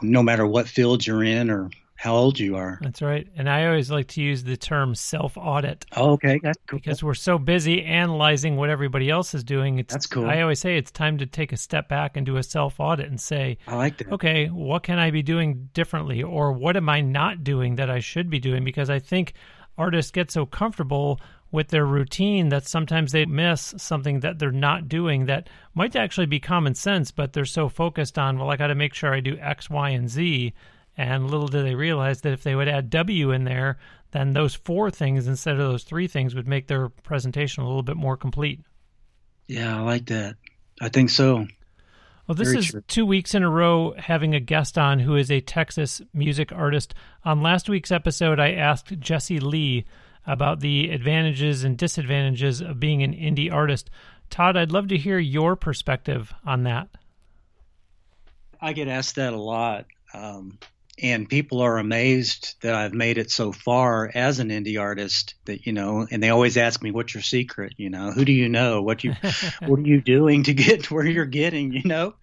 [0.01, 2.77] no matter what field you're in or how old you are.
[2.81, 3.25] That's right.
[3.37, 5.85] And I always like to use the term self audit.
[5.95, 6.39] Oh, okay.
[6.43, 6.79] That's cool.
[6.79, 9.79] Because we're so busy analyzing what everybody else is doing.
[9.79, 10.25] It's, That's cool.
[10.25, 13.07] I always say it's time to take a step back and do a self audit
[13.07, 14.11] and say, I like that.
[14.11, 16.21] Okay, what can I be doing differently?
[16.21, 18.65] Or what am I not doing that I should be doing?
[18.65, 19.33] Because I think
[19.77, 21.19] artists get so comfortable
[21.55, 26.27] with their routine that sometimes they miss something that they're not doing that might actually
[26.27, 29.21] be common sense, but they're so focused on, well, I got to make sure I
[29.21, 30.53] do X, Y, and Z
[30.97, 33.77] and little do they realize that if they would add W in there,
[34.11, 37.83] then those four things instead of those three things would make their presentation a little
[37.83, 38.61] bit more complete.
[39.47, 40.35] Yeah, I like that.
[40.81, 41.47] I think so.
[42.27, 42.83] Well, this Very is true.
[42.87, 46.95] two weeks in a row having a guest on who is a Texas music artist.
[47.23, 49.85] On last week's episode, I asked Jesse Lee
[50.27, 53.89] about the advantages and disadvantages of being an indie artist.
[54.29, 56.89] Todd, I'd love to hear your perspective on that.
[58.59, 59.85] I get asked that a lot.
[60.13, 60.57] Um,
[61.01, 65.65] and people are amazed that I've made it so far as an indie artist that
[65.65, 68.47] you know and they always ask me what's your secret you know who do you
[68.47, 69.13] know what you
[69.65, 72.13] what are you doing to get to where you're getting you know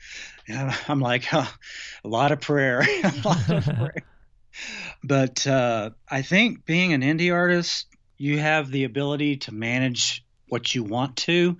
[0.49, 1.47] and I'm like huh,
[2.05, 3.95] a lot of prayer a lot of prayer
[5.05, 7.87] but uh, I think being an indie artist
[8.19, 11.57] you have the ability to manage what you want to.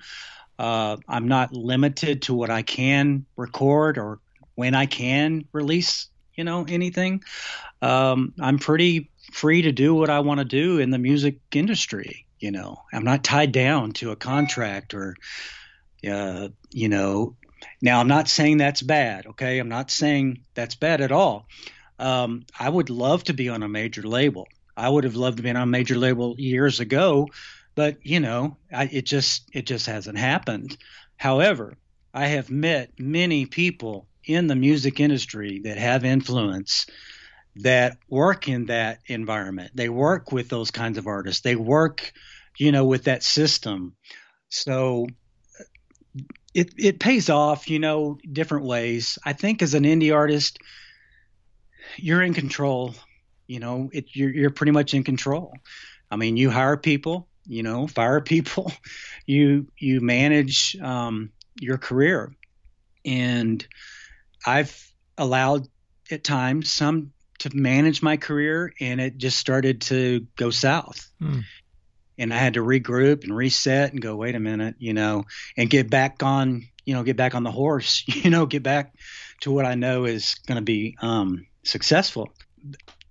[0.59, 4.21] Uh, I'm not limited to what I can record or
[4.55, 7.23] when I can release you know anything.
[7.81, 12.27] Um, i'm pretty free to do what i want to do in the music industry
[12.39, 12.83] you know.
[12.93, 15.15] I'm not tied down to a contract or
[16.09, 17.37] uh, you know.
[17.81, 19.59] Now i'm not saying that's bad okay?
[19.59, 21.47] I'm not saying that's bad at all.
[21.99, 25.43] Um, i would love to be on a major label i would have loved to
[25.43, 27.29] be on a major label years ago
[27.75, 30.77] but you know I, it just it just hasn't happened
[31.17, 31.75] however
[32.13, 36.87] i have met many people in the music industry that have influence
[37.57, 39.73] that work in that environment.
[39.75, 41.43] They work with those kinds of artists.
[41.43, 42.13] They work,
[42.59, 43.95] you know, with that system.
[44.49, 45.07] So
[46.55, 49.19] it it pays off, you know, different ways.
[49.25, 50.59] I think as an indie artist,
[51.97, 52.95] you're in control.
[53.47, 55.55] You know, it you're you're pretty much in control.
[56.11, 58.73] I mean, you hire people, you know, fire people,
[59.27, 62.35] you you manage um, your career,
[63.05, 63.67] and
[64.47, 65.69] I've allowed
[66.11, 71.11] at times some to manage my career, and it just started to go south.
[71.19, 71.41] Hmm.
[72.19, 75.25] And I had to regroup and reset and go, wait a minute, you know,
[75.57, 78.95] and get back on, you know, get back on the horse, you know, get back
[79.41, 82.33] to what I know is going to be um, successful.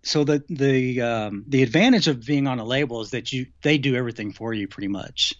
[0.03, 3.77] So the the um, the advantage of being on a label is that you they
[3.77, 5.33] do everything for you pretty much,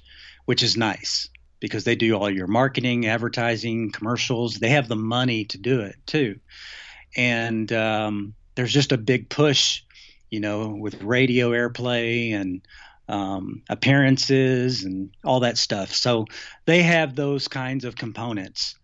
[0.46, 4.56] which is nice because they do all your marketing, advertising, commercials.
[4.56, 6.40] They have the money to do it too.
[7.16, 9.84] And um, there's just a big push,
[10.30, 12.62] you know, with radio airplay and
[13.08, 15.94] um, appearances and all that stuff.
[15.94, 16.26] So
[16.66, 18.76] they have those kinds of components.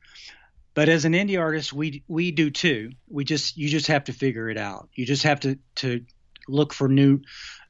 [0.77, 2.91] But as an indie artist, we we do too.
[3.09, 4.89] We just you just have to figure it out.
[4.93, 6.05] You just have to to
[6.47, 7.21] look for new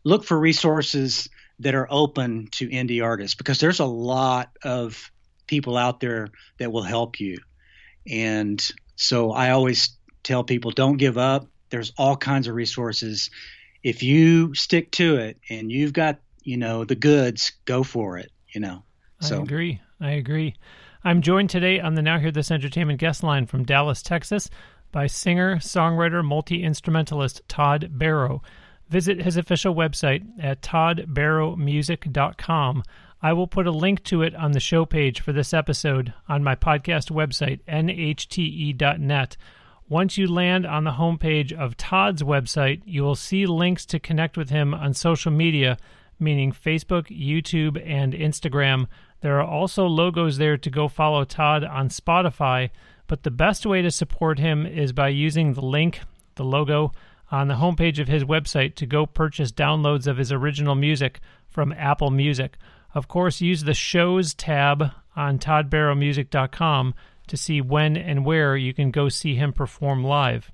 [0.03, 5.09] look for resources that are open to indie artists because there's a lot of
[5.47, 6.27] people out there
[6.59, 7.37] that will help you.
[8.05, 8.61] And
[8.97, 11.47] so I always tell people don't give up.
[11.69, 13.29] There's all kinds of resources.
[13.83, 18.33] If you stick to it and you've got, you know, the goods, go for it,
[18.53, 18.83] you know.
[19.21, 19.81] So I agree.
[20.01, 20.55] I agree.
[21.07, 24.49] I'm joined today on the Now Hear This Entertainment guest line from Dallas, Texas
[24.91, 28.41] by singer, songwriter, multi instrumentalist Todd Barrow.
[28.89, 32.83] Visit his official website at toddbarrowmusic.com.
[33.21, 36.43] I will put a link to it on the show page for this episode on
[36.43, 39.37] my podcast website, nhte.net.
[39.87, 44.35] Once you land on the homepage of Todd's website, you will see links to connect
[44.35, 45.77] with him on social media,
[46.19, 48.87] meaning Facebook, YouTube, and Instagram.
[49.21, 52.69] There are also logos there to go follow Todd on Spotify,
[53.07, 56.01] but the best way to support him is by using the link,
[56.35, 56.91] the logo,
[57.31, 61.73] on the homepage of his website to go purchase downloads of his original music from
[61.73, 62.57] Apple Music.
[62.93, 66.93] Of course, use the shows tab on toddbarrowmusic.com
[67.27, 70.51] to see when and where you can go see him perform live.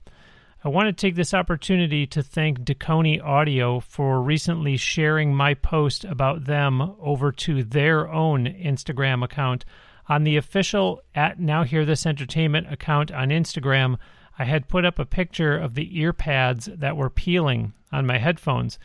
[0.66, 6.06] I want to take this opportunity to thank Dekoni Audio for recently sharing my post
[6.06, 9.66] about them over to their own Instagram account.
[10.08, 13.98] On the official at Now Hear This Entertainment account on Instagram,
[14.40, 18.18] I had put up a picture of the ear pads that were peeling on my
[18.18, 18.80] headphones.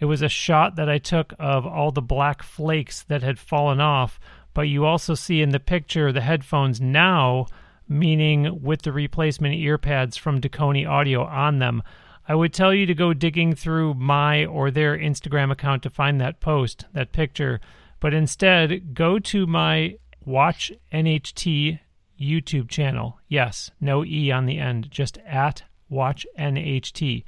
[0.00, 3.80] It was a shot that I took of all the black flakes that had fallen
[3.80, 4.20] off,
[4.52, 7.46] but you also see in the picture the headphones now,
[7.88, 11.82] meaning with the replacement ear pads from Dekoni Audio on them.
[12.28, 16.20] I would tell you to go digging through my or their Instagram account to find
[16.20, 17.60] that post, that picture,
[18.00, 21.80] but instead go to my Watch NHT
[22.20, 23.18] YouTube channel.
[23.28, 27.24] Yes, no E on the end, just at Watch NHT.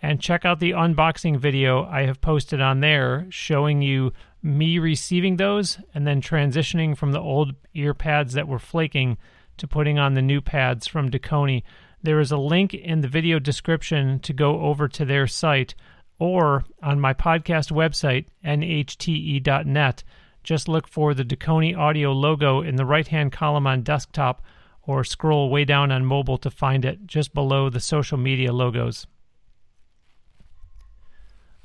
[0.00, 5.36] And check out the unboxing video I have posted on there showing you me receiving
[5.36, 9.18] those and then transitioning from the old ear pads that were flaking
[9.58, 11.62] to putting on the new pads from Dekoni.
[12.02, 15.74] There is a link in the video description to go over to their site
[16.18, 20.04] or on my podcast website, nhte.net.
[20.42, 24.42] Just look for the Dekoni audio logo in the right hand column on desktop
[24.82, 29.06] or scroll way down on mobile to find it just below the social media logos.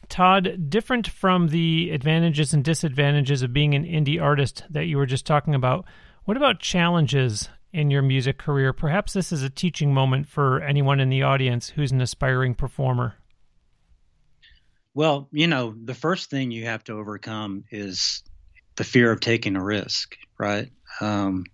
[0.10, 5.06] Todd, different from the advantages and disadvantages of being an indie artist that you were
[5.06, 5.86] just talking about,
[6.26, 8.74] what about challenges in your music career?
[8.74, 13.16] Perhaps this is a teaching moment for anyone in the audience who's an aspiring performer.
[14.94, 18.24] Well, you know, the first thing you have to overcome is
[18.76, 20.70] the fear of taking a risk, right?
[21.00, 21.46] Um,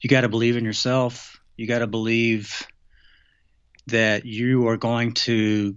[0.00, 1.40] you got to believe in yourself.
[1.56, 2.66] You got to believe
[3.88, 5.76] that you are going to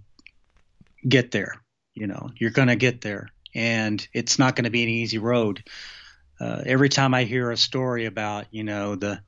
[1.08, 1.62] get there
[2.00, 5.18] you know, you're going to get there, and it's not going to be an easy
[5.18, 5.64] road.
[6.40, 9.22] Uh, every time I hear a story about, you know, the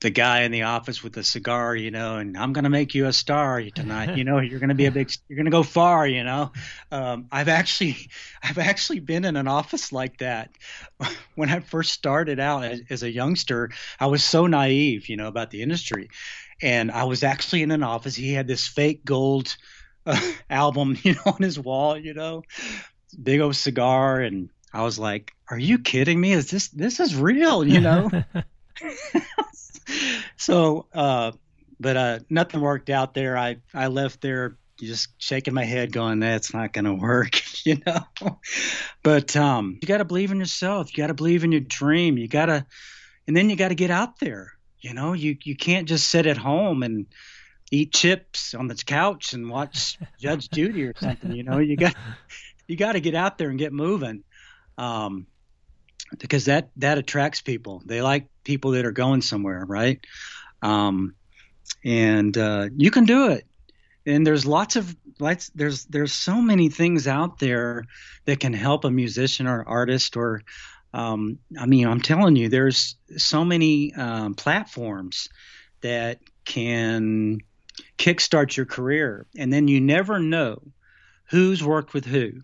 [0.00, 2.94] the guy in the office with the cigar, you know, and I'm going to make
[2.94, 4.16] you a star tonight.
[4.16, 6.06] You know, you're going to be a big, you're going to go far.
[6.06, 6.52] You know,
[6.90, 7.96] um, I've actually,
[8.42, 10.50] I've actually been in an office like that.
[11.34, 15.28] When I first started out as, as a youngster, I was so naive, you know,
[15.28, 16.08] about the industry,
[16.62, 18.14] and I was actually in an office.
[18.16, 19.54] He had this fake gold
[20.06, 22.42] uh, album, you know, on his wall, you know,
[23.22, 26.32] big old cigar, and I was like, "Are you kidding me?
[26.32, 28.10] Is this this is real?" You know.
[30.36, 31.32] so, uh,
[31.80, 33.38] but uh, nothing worked out there.
[33.38, 37.80] I I left there just shaking my head, going, "That's not going to work," you
[37.86, 38.38] know.
[39.02, 40.94] But um, you got to believe in yourself.
[40.94, 42.18] You got to believe in your dream.
[42.18, 42.66] You got to,
[43.26, 44.52] and then you got to get out there.
[44.80, 47.06] You know, you you can't just sit at home and
[47.72, 51.32] eat chips on the couch and watch Judge Judy or something.
[51.32, 51.94] You know, you got
[52.66, 54.24] you got to get out there and get moving,
[54.78, 55.26] um,
[56.18, 57.82] because that that attracts people.
[57.84, 60.04] They like people that are going somewhere, right?
[60.62, 61.14] Um,
[61.84, 63.46] and uh, you can do it.
[64.04, 65.50] And there's lots of lights.
[65.54, 67.84] There's there's so many things out there
[68.24, 70.42] that can help a musician or artist or
[70.96, 75.28] um, I mean, I'm telling you, there's so many um, platforms
[75.82, 77.40] that can
[77.98, 79.26] kickstart your career.
[79.36, 80.62] And then you never know
[81.26, 82.42] who's worked with who.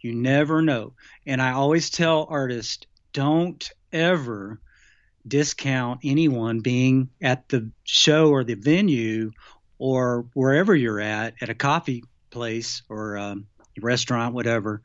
[0.00, 0.92] You never know.
[1.26, 4.60] And I always tell artists don't ever
[5.26, 9.32] discount anyone being at the show or the venue
[9.78, 13.36] or wherever you're at, at a coffee place or a
[13.80, 14.82] restaurant, whatever.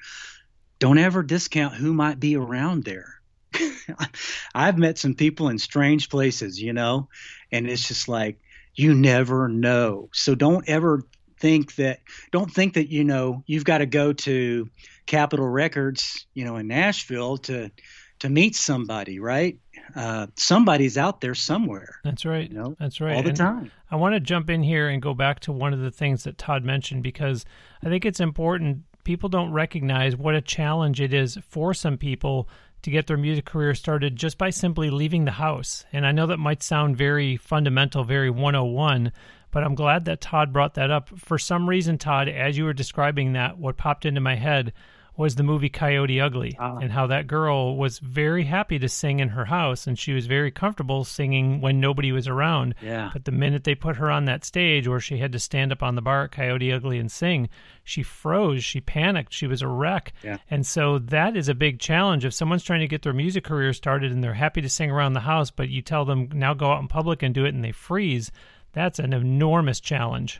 [0.80, 3.22] Don't ever discount who might be around there.
[4.56, 7.10] I've met some people in strange places, you know,
[7.52, 8.40] and it's just like,
[8.74, 10.10] you never know.
[10.14, 11.04] So don't ever
[11.42, 12.00] think that
[12.32, 14.70] don't think that you know you've got to go to
[15.06, 17.72] Capitol Records, you know, in Nashville to
[18.20, 19.58] to meet somebody, right?
[19.96, 22.00] Uh, somebody's out there somewhere.
[22.04, 22.50] That's right.
[22.50, 23.16] You know, That's right.
[23.16, 23.72] All the and time.
[23.90, 26.38] I want to jump in here and go back to one of the things that
[26.38, 27.46] Todd mentioned because
[27.84, 28.84] I think it's important.
[29.04, 32.48] People don't recognize what a challenge it is for some people
[32.84, 35.86] to get their music career started just by simply leaving the house.
[35.92, 39.12] And I know that might sound very fundamental, very 101,
[39.52, 41.10] but I'm glad that Todd brought that up.
[41.20, 44.74] For some reason, Todd, as you were describing that, what popped into my head
[45.18, 46.78] was the movie Coyote Ugly Ah.
[46.78, 50.26] and how that girl was very happy to sing in her house and she was
[50.26, 52.74] very comfortable singing when nobody was around.
[52.82, 53.10] Yeah.
[53.12, 55.84] But the minute they put her on that stage where she had to stand up
[55.84, 57.50] on the bar at Coyote Ugly and sing,
[57.84, 60.14] she froze, she panicked, she was a wreck.
[60.24, 60.38] Yeah.
[60.50, 62.24] And so that is a big challenge.
[62.24, 65.14] If someone's trying to get their music career started and they're happy to sing around
[65.14, 67.64] the house, but you tell them now go out in public and do it and
[67.64, 68.32] they freeze,
[68.74, 70.40] that's an enormous challenge.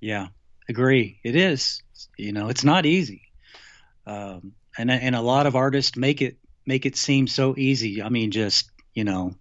[0.00, 0.28] Yeah,
[0.68, 1.20] agree.
[1.22, 1.82] It is.
[2.16, 3.22] You know, it's not easy.
[4.06, 8.02] Um, and and a lot of artists make it make it seem so easy.
[8.02, 9.34] I mean, just you know,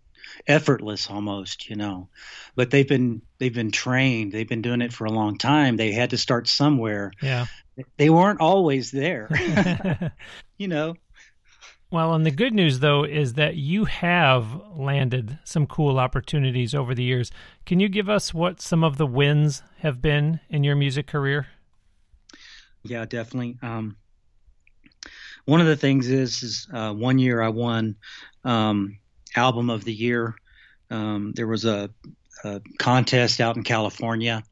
[0.48, 1.70] effortless almost.
[1.70, 2.10] You know,
[2.56, 4.32] but they've been they've been trained.
[4.32, 5.78] They've been doing it for a long time.
[5.78, 7.12] They had to start somewhere.
[7.22, 7.46] Yeah.
[7.98, 9.30] They weren't always there.
[10.58, 10.96] you know.
[11.92, 16.96] Well, and the good news, though, is that you have landed some cool opportunities over
[16.96, 17.32] the years.
[17.66, 21.48] Can you give us what some of the wins have been in your music career?
[22.84, 23.58] Yeah, definitely.
[23.62, 23.98] Um,
[25.44, 27.98] one of the things is, is uh, one year I won
[28.46, 28.98] um,
[29.36, 30.36] album of the year.
[30.90, 31.90] Um, there was a,
[32.46, 34.44] a, contest out in California,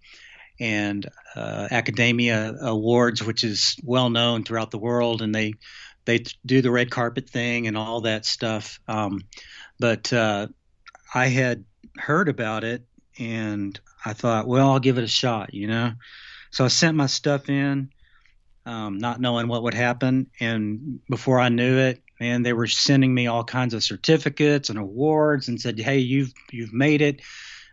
[0.60, 5.54] and uh, Akademia Awards, which is well known throughout the world, and they
[6.10, 8.80] they do the red carpet thing and all that stuff.
[8.88, 9.22] Um,
[9.80, 10.48] but uh,
[11.14, 11.66] I had
[11.98, 12.84] heard about it,
[13.20, 15.92] and I thought, well, I'll give it a shot, you know.
[16.50, 17.92] So I sent my stuff in,
[18.66, 23.14] um, not knowing what would happen, and before I knew it, man, they were sending
[23.14, 27.22] me all kinds of certificates and awards, and said, "Hey, you've you've made it."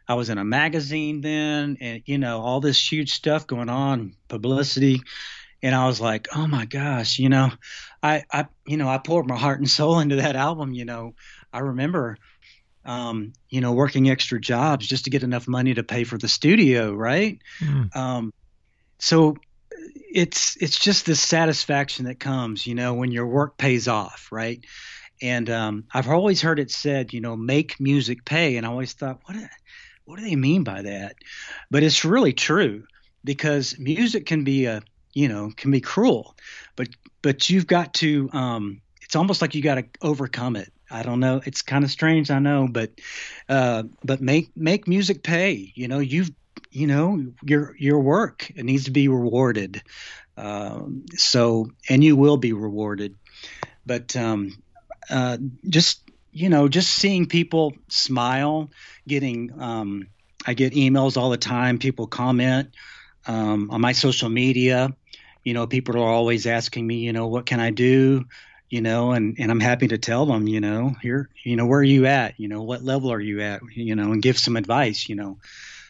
[0.09, 4.15] I was in a magazine then, and you know all this huge stuff going on,
[4.29, 5.01] publicity,
[5.67, 7.51] and I was like, "Oh my gosh," you know,
[8.03, 10.73] I I you know I poured my heart and soul into that album.
[10.73, 11.15] You know,
[11.53, 12.17] I remember
[12.85, 16.29] um, you know, working extra jobs just to get enough money to pay for the
[16.29, 17.41] studio, right?
[17.61, 17.95] Mm.
[17.97, 18.33] Um,
[19.01, 19.37] so
[20.13, 24.65] it's it's just this satisfaction that comes, you know, when your work pays off, right?
[25.21, 28.93] And um, I've always heard it said, you know, make music pay, and I always
[28.93, 29.37] thought, what
[30.05, 31.17] what do they mean by that?
[31.71, 32.85] But it's really true
[33.25, 34.81] because music can be a
[35.17, 36.37] you know can be cruel,
[36.77, 36.89] but
[37.23, 41.21] but you've got to um, it's almost like you got to overcome it I don't
[41.21, 41.41] know.
[41.45, 42.91] It's kind of strange, I know, but
[43.49, 45.73] uh, but make make music pay.
[45.75, 46.31] You know, you've
[46.71, 49.83] you know your your work it needs to be rewarded.
[50.37, 53.17] Um, so and you will be rewarded.
[53.85, 54.53] But um,
[55.11, 55.39] uh,
[55.69, 56.03] just
[56.33, 58.71] you know, just seeing people smile,
[59.09, 60.09] getting um,
[60.47, 61.79] I get emails all the time.
[61.79, 62.71] People comment
[63.27, 64.95] um, on my social media.
[65.47, 68.27] You know, people are always asking me, you know, what can I do?
[68.69, 71.81] you know, and, and I'm happy to tell them, you know, here, you know, where
[71.81, 72.39] are you at?
[72.39, 73.61] You know, what level are you at?
[73.75, 75.39] You know, and give some advice, you know.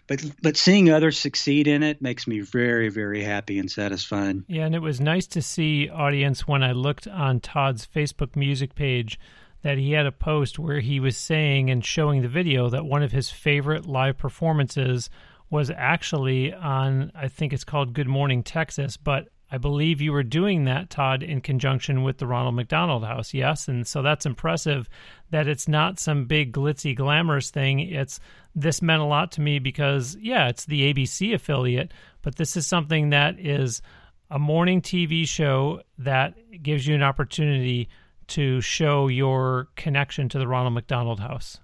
[0.06, 4.44] But but seeing others succeed in it makes me very, very happy and satisfied.
[4.46, 8.74] Yeah, and it was nice to see audience when I looked on Todd's Facebook music
[8.74, 9.18] page
[9.62, 13.02] that he had a post where he was saying and showing the video that one
[13.02, 15.10] of his favorite live performances
[15.50, 20.24] was actually on I think it's called Good Morning Texas, but I believe you were
[20.24, 23.68] doing that, Todd, in conjunction with the Ronald McDonald House, yes?
[23.68, 24.88] And so that's impressive
[25.30, 27.78] that it's not some big glitzy, glamorous thing.
[27.80, 28.18] It's
[28.56, 31.92] this meant a lot to me because, yeah, it's the ABC affiliate,
[32.22, 33.82] but this is something that is
[34.30, 37.88] a morning TV show that gives you an opportunity
[38.28, 41.58] to show your connection to the Ronald McDonald House.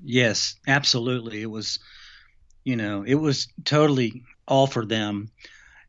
[0.00, 1.42] Yes, absolutely.
[1.42, 1.80] It was,
[2.62, 5.32] you know, it was totally all for them.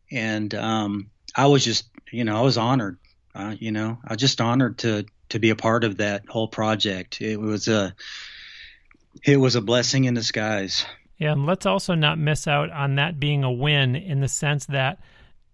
[0.09, 2.97] And, um, I was just, you know, I was honored.
[3.35, 7.21] Uh, you know, I just honored to to be a part of that whole project.
[7.21, 7.93] It was a
[9.23, 10.85] it was a blessing in disguise.
[11.17, 14.65] Yeah, and let's also not miss out on that being a win in the sense
[14.67, 14.99] that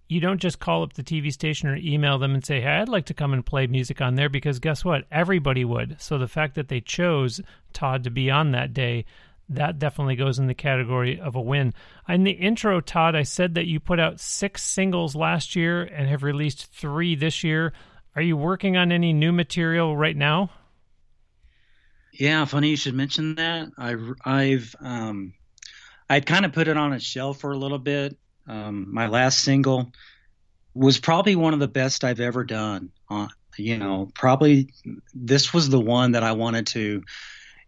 [0.09, 2.89] you don't just call up the TV station or email them and say, "Hey, I'd
[2.89, 5.05] like to come and play music on there," because guess what?
[5.11, 5.97] Everybody would.
[5.99, 7.41] So the fact that they chose
[7.73, 9.05] Todd to be on that day
[9.50, 11.74] that definitely goes in the category of a win.
[12.08, 16.08] In the intro, Todd, I said that you put out six singles last year and
[16.08, 17.74] have released three this year.
[18.16, 20.52] Are you working on any new material right now?
[22.14, 23.70] Yeah, funny you should mention that.
[23.78, 25.34] I've I've um,
[26.10, 28.16] I'd kind of put it on a shelf for a little bit.
[28.48, 29.91] Um, my last single
[30.76, 32.91] was probably one of the best I've ever done.
[33.10, 34.70] On you know, probably
[35.14, 37.04] this was the one that I wanted to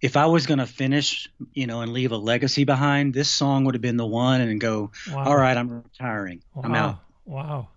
[0.01, 3.65] if I was going to finish, you know, and leave a legacy behind, this song
[3.65, 5.25] would have been the one and go, wow.
[5.25, 6.41] all right, I'm retiring.
[6.53, 6.61] Wow.
[6.63, 6.99] I'm out.
[7.25, 7.69] Wow.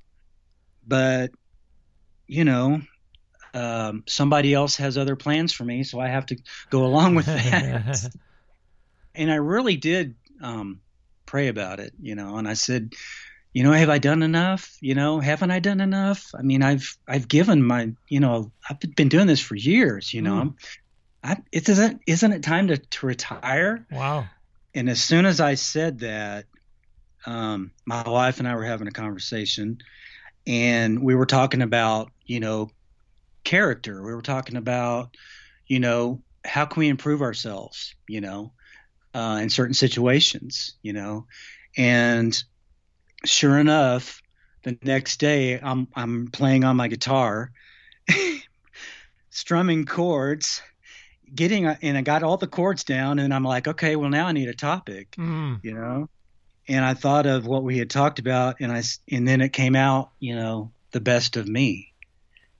[0.87, 1.31] But,
[2.27, 2.81] you know,
[3.55, 6.37] um, somebody else has other plans for me, so I have to
[6.71, 8.11] go along with that.
[9.14, 10.81] and I really did um,
[11.27, 12.95] pray about it, you know, and I said,
[13.53, 14.77] you know, have I done enough?
[14.81, 16.31] You know, haven't I done enough?
[16.39, 20.12] I mean, I've I've given my, you know, I've been doing this for years.
[20.12, 20.41] You know, mm.
[20.41, 20.57] I'm
[21.23, 23.87] I, it isn't isn't it time to, to retire?
[23.91, 24.27] Wow.
[24.75, 26.45] And as soon as I said that,
[27.27, 29.79] um, my wife and I were having a conversation,
[30.47, 32.71] and we were talking about you know
[33.45, 34.03] character.
[34.03, 35.16] We were talking about
[35.66, 38.53] you know how can we improve ourselves, you know,
[39.14, 41.27] uh, in certain situations, you know,
[41.77, 42.43] and
[43.25, 44.23] sure enough,
[44.62, 47.51] the next day I'm I'm playing on my guitar,
[49.31, 50.62] strumming chords
[51.35, 54.33] getting and I got all the chords down, and I'm like, okay, well now I
[54.33, 55.59] need a topic, mm.
[55.62, 56.09] you know.
[56.68, 59.76] And I thought of what we had talked about, and I and then it came
[59.76, 61.93] out, you know, the best of me,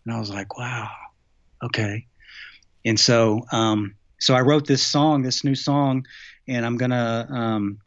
[0.05, 0.91] and I was like, wow,
[1.63, 2.07] okay.
[2.85, 6.07] And so, um, so I wrote this song, this new song,
[6.47, 7.81] and I'm gonna, um,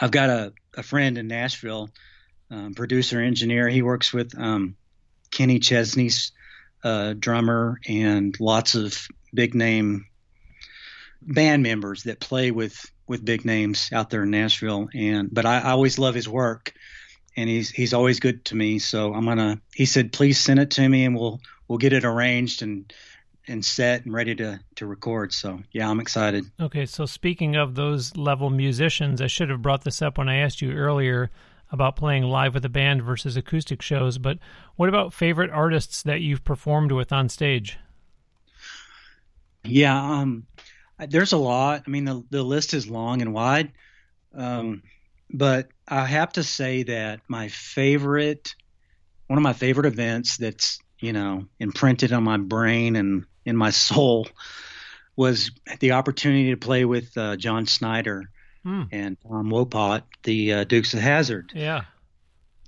[0.00, 1.90] I've got a, a friend in Nashville,
[2.50, 3.68] um, producer engineer.
[3.68, 4.76] He works with um,
[5.30, 6.32] Kenny Chesney's
[6.84, 10.06] uh, drummer and lots of big name
[11.22, 14.88] band members that play with with big names out there in Nashville.
[14.94, 16.72] And but I, I always love his work,
[17.36, 18.78] and he's he's always good to me.
[18.78, 19.60] So I'm gonna.
[19.74, 22.92] He said, please send it to me, and we'll we'll get it arranged and
[23.46, 25.32] and set and ready to to record.
[25.32, 26.44] So yeah, I'm excited.
[26.60, 30.36] Okay, so speaking of those level musicians, I should have brought this up when I
[30.36, 31.30] asked you earlier
[31.70, 34.38] about playing live with a band versus acoustic shows, but
[34.76, 37.78] what about favorite artists that you've performed with on stage?
[39.64, 40.46] Yeah, um,
[40.98, 41.84] there's a lot.
[41.86, 43.72] I mean, the the list is long and wide,
[44.34, 44.82] um,
[45.30, 48.54] but I have to say that my favorite,
[49.26, 53.70] one of my favorite events that's you know imprinted on my brain and in my
[53.88, 54.28] soul,
[55.16, 55.50] was
[55.80, 58.30] the opportunity to play with uh, John Schneider
[58.62, 58.82] hmm.
[58.92, 61.52] and Tom Wopat, the uh, Dukes of Hazzard.
[61.54, 61.84] Yeah.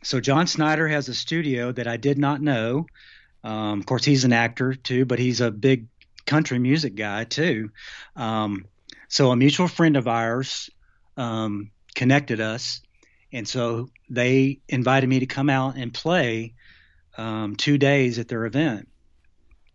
[0.02, 2.86] So John Schneider has a studio that I did not know.
[3.42, 5.86] Um, of course, he's an actor too, but he's a big
[6.26, 7.70] country music guy too.
[8.14, 8.66] Um,
[9.08, 10.70] so a mutual friend of ours
[11.16, 12.82] um, connected us,
[13.32, 16.54] and so they invited me to come out and play
[17.16, 18.88] um, two days at their event.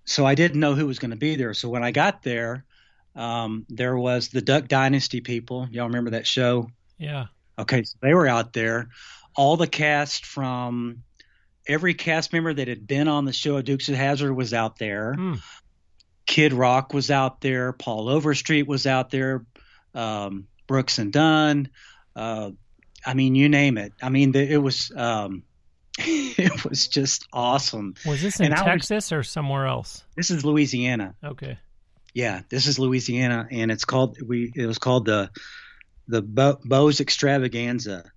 [0.05, 1.53] So I didn't know who was going to be there.
[1.53, 2.65] So when I got there,
[3.15, 5.67] um, there was the Duck Dynasty people.
[5.71, 6.69] Y'all remember that show?
[6.97, 7.27] Yeah.
[7.57, 8.89] Okay, so they were out there.
[9.35, 11.03] All the cast from
[11.67, 14.77] every cast member that had been on the show of Dukes of Hazzard was out
[14.77, 15.13] there.
[15.13, 15.35] Hmm.
[16.25, 17.73] Kid Rock was out there.
[17.73, 19.45] Paul Overstreet was out there.
[19.93, 21.69] Um, Brooks and Dunn.
[22.15, 22.51] Uh,
[23.05, 23.93] I mean, you name it.
[24.01, 25.43] I mean, the, it was um,
[25.97, 27.95] it was just awesome.
[28.05, 30.03] Was this in and Texas was, or somewhere else?
[30.15, 31.15] This is Louisiana.
[31.23, 31.57] Okay.
[32.13, 34.51] Yeah, this is Louisiana, and it's called we.
[34.55, 35.31] It was called the
[36.07, 38.11] the Bo- Bo's Extravaganza.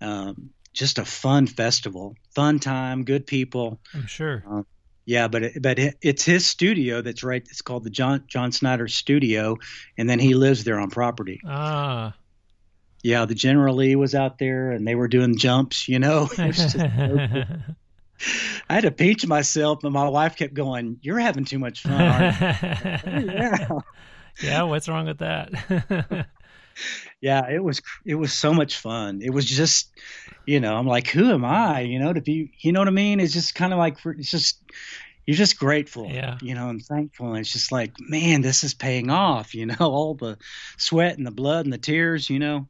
[0.00, 3.80] Um, just a fun festival, fun time, good people.
[3.94, 4.44] I'm sure.
[4.48, 4.62] Uh,
[5.04, 7.42] yeah, but it, but it, it's his studio that's right.
[7.50, 9.56] It's called the John John Schneider Studio,
[9.98, 11.40] and then he lives there on property.
[11.46, 12.14] Ah.
[13.02, 15.88] Yeah, the General Lee was out there, and they were doing jumps.
[15.88, 17.64] You know, I
[18.68, 23.68] had to pinch myself, but my wife kept going, "You're having too much fun." yeah.
[24.42, 24.62] yeah.
[24.62, 26.28] What's wrong with that?
[27.22, 29.22] Yeah, it was it was so much fun.
[29.22, 29.88] It was just,
[30.44, 31.80] you know, I'm like, who am I?
[31.80, 33.20] You know, to be, you know what I mean?
[33.20, 34.58] It's just kind of like it's just
[35.24, 36.36] you're just grateful, yeah.
[36.42, 37.28] you know, and thankful.
[37.28, 39.54] And it's just like, man, this is paying off.
[39.54, 40.36] You know, all the
[40.76, 42.28] sweat and the blood and the tears.
[42.28, 42.66] You know,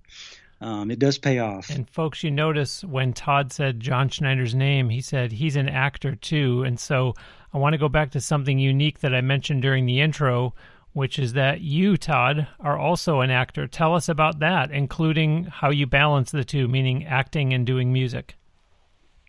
[0.61, 1.71] um, it does pay off.
[1.71, 6.15] And folks, you notice when Todd said John Schneider's name, he said he's an actor
[6.15, 6.63] too.
[6.65, 7.15] And so
[7.55, 10.53] I want to go back to something unique that I mentioned during the intro,
[10.93, 13.67] which is that you, Todd, are also an actor.
[13.67, 18.37] Tell us about that, including how you balance the two, meaning acting and doing music.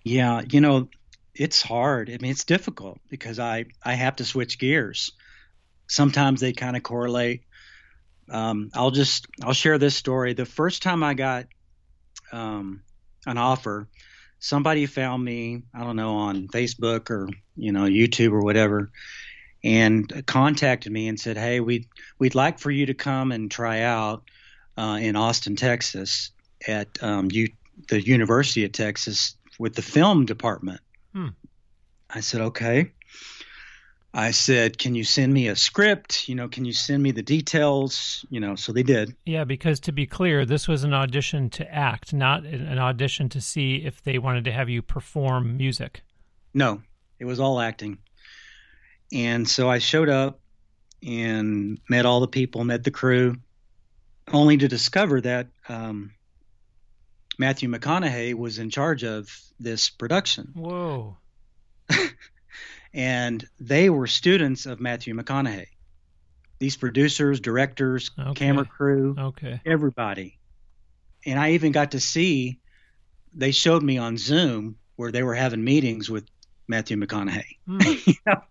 [0.03, 0.89] Yeah, you know,
[1.33, 2.09] it's hard.
[2.09, 5.11] I mean, it's difficult because I I have to switch gears.
[5.87, 7.43] Sometimes they kind of correlate.
[8.29, 10.33] Um, I'll just I'll share this story.
[10.33, 11.45] The first time I got
[12.31, 12.83] um,
[13.25, 13.87] an offer,
[14.39, 18.91] somebody found me I don't know on Facebook or you know YouTube or whatever,
[19.63, 21.87] and contacted me and said, "Hey, we
[22.19, 24.23] we'd like for you to come and try out
[24.77, 26.31] uh, in Austin, Texas,
[26.67, 27.53] at um, U-
[27.89, 30.81] the University of Texas with the film department."
[31.13, 31.29] Hmm.
[32.09, 32.91] I said, "Okay."
[34.15, 36.29] I said, "Can you send me a script?
[36.29, 38.25] You know, can you send me the details?
[38.29, 39.15] You know." So they did.
[39.25, 43.41] Yeah, because to be clear, this was an audition to act, not an audition to
[43.41, 46.03] see if they wanted to have you perform music.
[46.53, 46.81] No,
[47.17, 47.97] it was all acting.
[49.13, 50.39] And so I showed up
[51.05, 53.37] and met all the people, met the crew,
[54.31, 56.13] only to discover that um,
[57.37, 60.51] Matthew McConaughey was in charge of this production.
[60.55, 61.17] Whoa.
[62.93, 65.67] and they were students of Matthew McConaughey.
[66.59, 68.33] These producers, directors, okay.
[68.33, 70.39] camera crew, okay, everybody.
[71.25, 72.59] And I even got to see.
[73.35, 76.25] They showed me on Zoom where they were having meetings with
[76.67, 77.57] Matthew McConaughey.
[77.67, 78.07] Mm.
[78.07, 78.41] you know?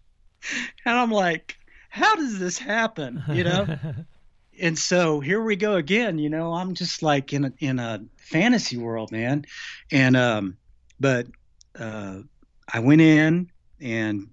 [0.84, 1.56] And I'm like,
[1.88, 3.22] how does this happen?
[3.30, 3.78] You know.
[4.60, 6.18] and so here we go again.
[6.18, 9.44] You know, I'm just like in a in a fantasy world, man.
[9.90, 10.56] And um,
[10.98, 11.26] but
[11.78, 12.20] uh,
[12.72, 14.28] I went in and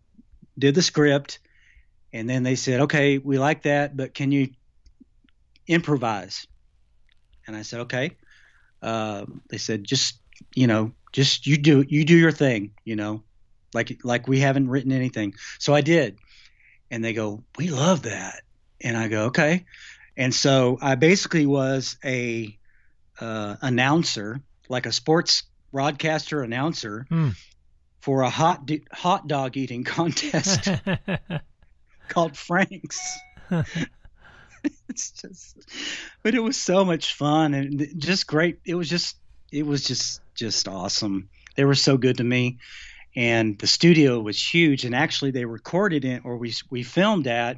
[0.57, 1.39] did the script,
[2.13, 4.49] and then they said, "Okay, we like that, but can you
[5.67, 6.47] improvise?"
[7.47, 8.17] And I said, "Okay."
[8.81, 10.19] Uh, they said, "Just
[10.55, 13.23] you know, just you do you do your thing, you know,
[13.73, 16.17] like like we haven't written anything." So I did,
[16.91, 18.41] and they go, "We love that,"
[18.81, 19.65] and I go, "Okay."
[20.17, 22.57] And so I basically was a
[23.19, 27.05] uh, announcer, like a sports broadcaster announcer.
[27.09, 27.35] Mm
[28.01, 30.69] for a hot hot dog eating contest
[32.07, 33.19] called Frank's.
[34.89, 35.57] it's just,
[36.23, 38.59] but it was so much fun and just great.
[38.65, 39.15] It was just,
[39.51, 41.29] it was just, just awesome.
[41.55, 42.57] They were so good to me,
[43.15, 44.85] and the studio was huge.
[44.85, 47.57] And actually, they recorded it, or we we filmed at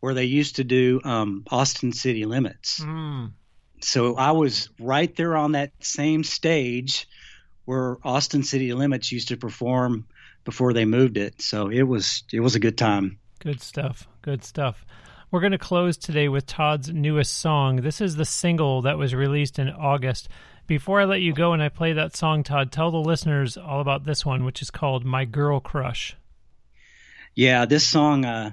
[0.00, 2.80] where they used to do um, Austin City Limits.
[2.80, 3.32] Mm.
[3.80, 7.08] So I was right there on that same stage
[7.64, 10.06] where Austin City Limits used to perform
[10.44, 11.40] before they moved it.
[11.40, 13.18] So it was it was a good time.
[13.38, 14.08] Good stuff.
[14.22, 14.84] Good stuff.
[15.30, 17.76] We're going to close today with Todd's newest song.
[17.76, 20.28] This is the single that was released in August.
[20.66, 23.80] Before I let you go and I play that song, Todd, tell the listeners all
[23.80, 26.16] about this one, which is called "My Girl Crush."
[27.34, 28.52] Yeah, this song uh,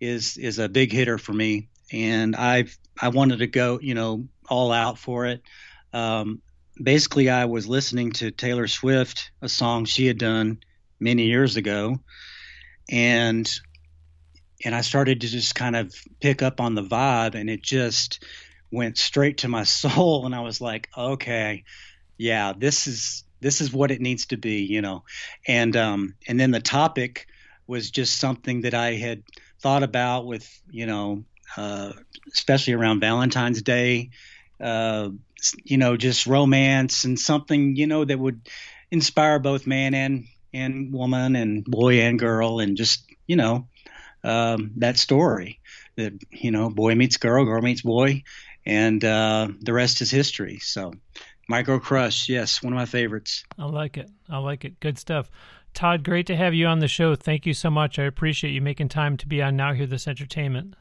[0.00, 2.66] is is a big hitter for me, and I
[3.00, 5.42] I wanted to go, you know, all out for it.
[5.92, 6.40] Um,
[6.80, 10.58] basically, I was listening to Taylor Swift, a song she had done
[11.00, 11.98] many years ago,
[12.88, 13.50] and
[14.64, 18.24] and I started to just kind of pick up on the vibe, and it just
[18.74, 21.64] went straight to my soul, and I was like, okay,
[22.18, 25.04] yeah, this is this is what it needs to be, you know,
[25.46, 27.26] and um, and then the topic
[27.66, 29.22] was just something that I had
[29.60, 31.24] thought about with, you know,
[31.56, 31.92] uh,
[32.32, 34.10] especially around Valentine's Day,
[34.60, 35.08] uh,
[35.64, 38.48] you know, just romance and something, you know, that would
[38.90, 43.66] inspire both man and and woman and boy and girl and just, you know,
[44.22, 45.60] um, that story
[45.96, 48.22] that you know, boy meets girl, girl meets boy,
[48.66, 50.58] and uh, the rest is history.
[50.58, 50.92] So,
[51.48, 53.44] My Girl Crush, yes, one of my favorites.
[53.58, 54.10] I like it.
[54.28, 54.80] I like it.
[54.80, 55.30] Good stuff.
[55.74, 57.16] Todd, great to have you on the show.
[57.16, 57.98] Thank you so much.
[57.98, 60.74] I appreciate you making time to be on Now Hear This Entertainment.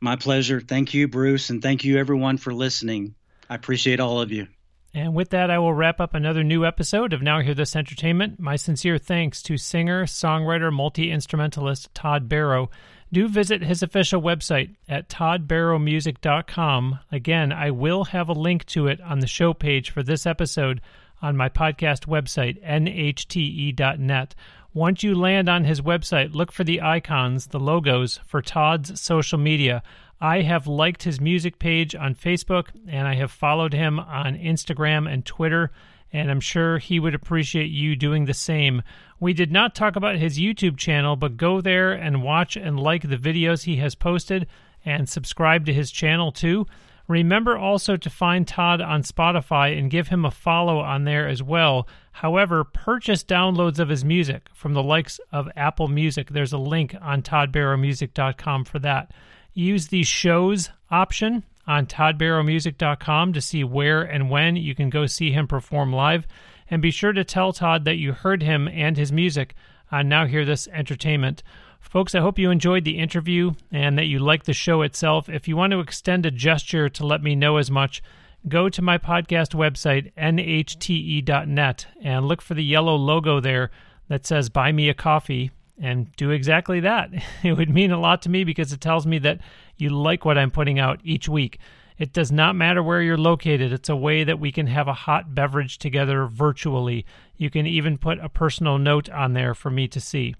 [0.00, 0.60] My pleasure.
[0.60, 3.14] Thank you, Bruce, and thank you, everyone, for listening.
[3.50, 4.46] I appreciate all of you.
[4.94, 8.40] And with that, I will wrap up another new episode of Now Hear This Entertainment.
[8.40, 12.70] My sincere thanks to singer, songwriter, multi instrumentalist Todd Barrow.
[13.10, 16.98] Do visit his official website at toddbarrowmusic.com.
[17.10, 20.82] Again, I will have a link to it on the show page for this episode
[21.22, 24.34] on my podcast website, nhte.net.
[24.74, 29.38] Once you land on his website, look for the icons, the logos for Todd's social
[29.38, 29.82] media.
[30.20, 35.10] I have liked his music page on Facebook and I have followed him on Instagram
[35.10, 35.70] and Twitter,
[36.12, 38.82] and I'm sure he would appreciate you doing the same.
[39.20, 43.08] We did not talk about his YouTube channel, but go there and watch and like
[43.08, 44.46] the videos he has posted
[44.84, 46.66] and subscribe to his channel too.
[47.08, 51.42] Remember also to find Todd on Spotify and give him a follow on there as
[51.42, 51.88] well.
[52.12, 56.28] However, purchase downloads of his music from the likes of Apple Music.
[56.28, 59.12] There's a link on toddbarrowmusic.com for that.
[59.54, 65.30] Use the shows option on toddbarrowmusic.com to see where and when you can go see
[65.30, 66.26] him perform live.
[66.70, 69.54] And be sure to tell Todd that you heard him and his music
[69.92, 71.42] on Now Hear This Entertainment.
[71.78, 75.28] Folks, I hope you enjoyed the interview and that you liked the show itself.
[75.28, 78.02] If you want to extend a gesture to let me know as much,
[78.48, 83.70] go to my podcast website, nhte.net, and look for the yellow logo there
[84.08, 85.50] that says Buy Me a Coffee
[85.80, 87.10] and do exactly that.
[87.42, 89.40] It would mean a lot to me because it tells me that
[89.76, 91.58] you like what I'm putting out each week.
[91.98, 93.72] It does not matter where you're located.
[93.72, 97.04] It's a way that we can have a hot beverage together virtually.
[97.36, 100.34] You can even put a personal note on there for me to see.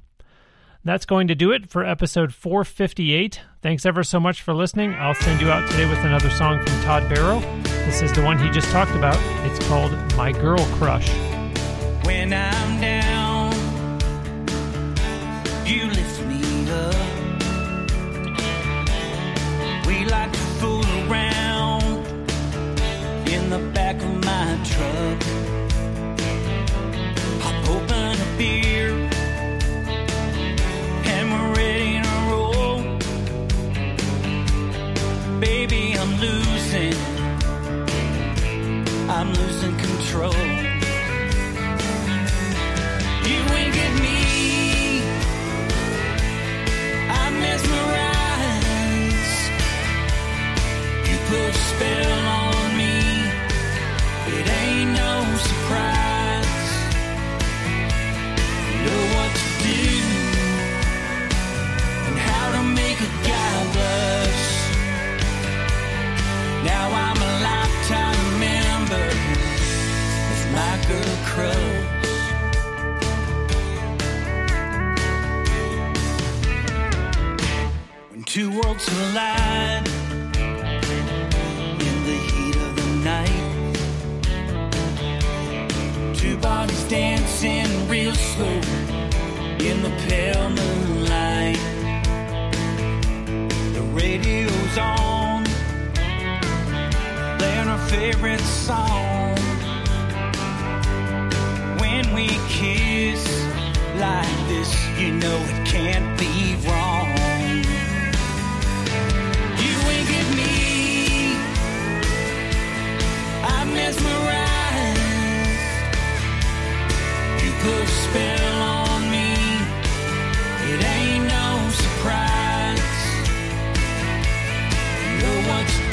[0.85, 3.41] That's going to do it for episode 458.
[3.61, 4.95] Thanks ever so much for listening.
[4.95, 7.41] I'll send you out today with another song from Todd Barrow.
[7.85, 9.19] This is the one he just talked about.
[9.45, 11.09] It's called My Girl Crush.
[12.05, 12.98] When I'm down,
[19.89, 22.05] We like to fool around
[23.27, 25.28] in the back of my truck.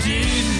[0.08, 0.55] What